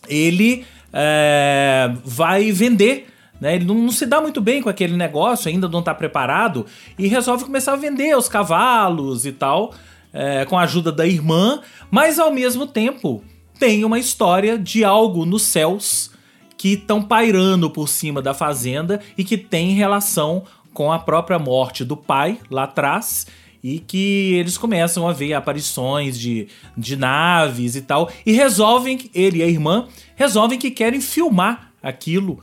[0.09, 3.07] ele é, vai vender.
[3.39, 3.55] Né?
[3.55, 6.65] Ele não, não se dá muito bem com aquele negócio, ainda não está preparado,
[6.97, 9.73] e resolve começar a vender os cavalos e tal,
[10.11, 13.23] é, com a ajuda da irmã, mas ao mesmo tempo
[13.57, 16.11] tem uma história de algo nos céus
[16.57, 20.43] que estão pairando por cima da fazenda e que tem relação
[20.79, 23.27] com a própria morte do pai lá atrás
[23.61, 29.39] e que eles começam a ver aparições de, de naves e tal e resolvem, ele
[29.39, 32.39] e a irmã, resolvem que querem filmar aquilo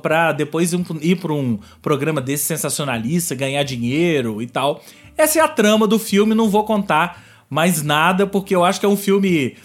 [0.00, 4.80] para depois ir para um programa desse sensacionalista, ganhar dinheiro e tal.
[5.18, 7.20] Essa é a trama do filme, não vou contar
[7.50, 9.56] mais nada porque eu acho que é um filme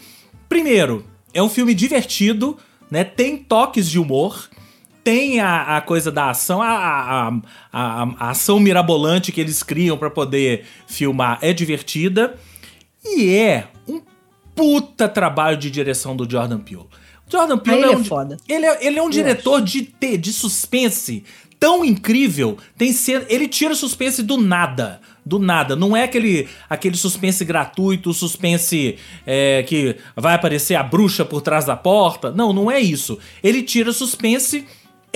[0.50, 2.58] Primeiro, é um filme divertido,
[2.90, 3.04] né?
[3.04, 4.50] Tem toques de humor,
[5.06, 9.95] tem a, a coisa da ação, a, a, a- a- ação mirabolante que eles criam
[9.97, 12.36] pra poder filmar é divertida
[13.06, 14.01] e é um
[14.56, 16.82] puta trabalho de direção do Jordan Peele.
[17.28, 18.36] O Jordan Peele é, é um, foda.
[18.49, 21.24] Ele é, ele é um diretor de ter, de suspense
[21.60, 22.58] tão incrível.
[22.76, 24.99] Tem cena, ele tira o suspense do nada.
[25.24, 25.76] Do nada.
[25.76, 31.64] Não é aquele, aquele suspense gratuito, suspense é, que vai aparecer a bruxa por trás
[31.66, 32.32] da porta.
[32.32, 33.20] Não, não é isso.
[33.43, 34.66] Ele tira suspense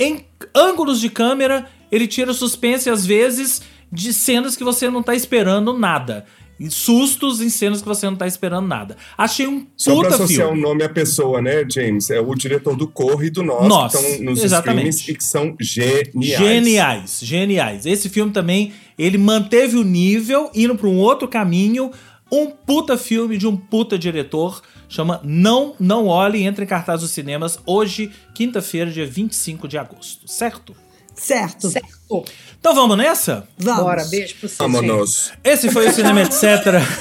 [0.00, 0.24] em
[0.54, 1.66] ângulos de câmera.
[1.92, 6.24] Ele tira suspense, às vezes, de cenas que você não tá esperando nada.
[6.58, 8.94] E sustos em cenas que você não tá esperando nada.
[9.16, 10.62] Achei um Só pra puta associar o filme.
[10.62, 12.10] nome à pessoa, né, James?
[12.10, 14.88] É o diretor do Corre e do Nós, Nós, que estão nos exatamente.
[14.90, 16.38] streams e que são geniais.
[16.38, 17.86] Geniais, geniais.
[17.86, 21.90] Esse filme também, ele manteve o nível, indo para um outro caminho.
[22.30, 24.62] Um puta filme de um puta diretor.
[24.88, 30.26] Chama Não, Não Olhe, entra em cartaz dos cinemas hoje, quinta-feira, dia 25 de agosto,
[30.26, 30.74] certo?
[31.14, 31.68] Certo.
[31.68, 32.24] Certo.
[32.58, 33.46] Então vamos nessa?
[33.58, 33.82] Vamos.
[33.82, 34.48] Bora, beijo pro.
[34.48, 35.32] Vámonos.
[35.44, 36.42] Esse foi o Cinema Etc.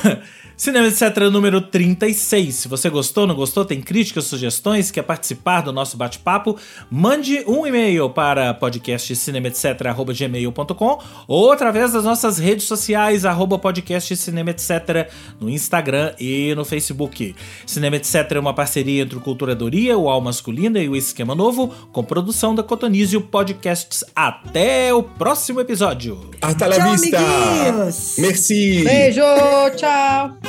[0.60, 1.02] Cinema Etc.
[1.32, 2.54] número 36.
[2.54, 6.58] Se você gostou, não gostou, tem críticas, sugestões, quer participar do nosso bate-papo,
[6.92, 11.00] mande um e-mail para podcastcinemaetc.gmail.com
[11.30, 15.10] ou através das nossas redes sociais, arroba podcast Cinema Etc.
[15.40, 17.34] no Instagram e no Facebook.
[17.66, 18.16] Cinema Etc.
[18.30, 22.54] é uma parceria entre o Culturadoria, o Al Masculina e o Esquema Novo, com produção
[22.54, 24.04] da Cotonizio Podcasts.
[24.14, 26.32] Até o próximo episódio!
[26.42, 27.18] Hasta la Tchau, vista.
[27.18, 28.16] amiguinhos.
[28.18, 28.84] Merci.
[28.84, 29.22] Beijo,
[29.78, 30.49] tchau.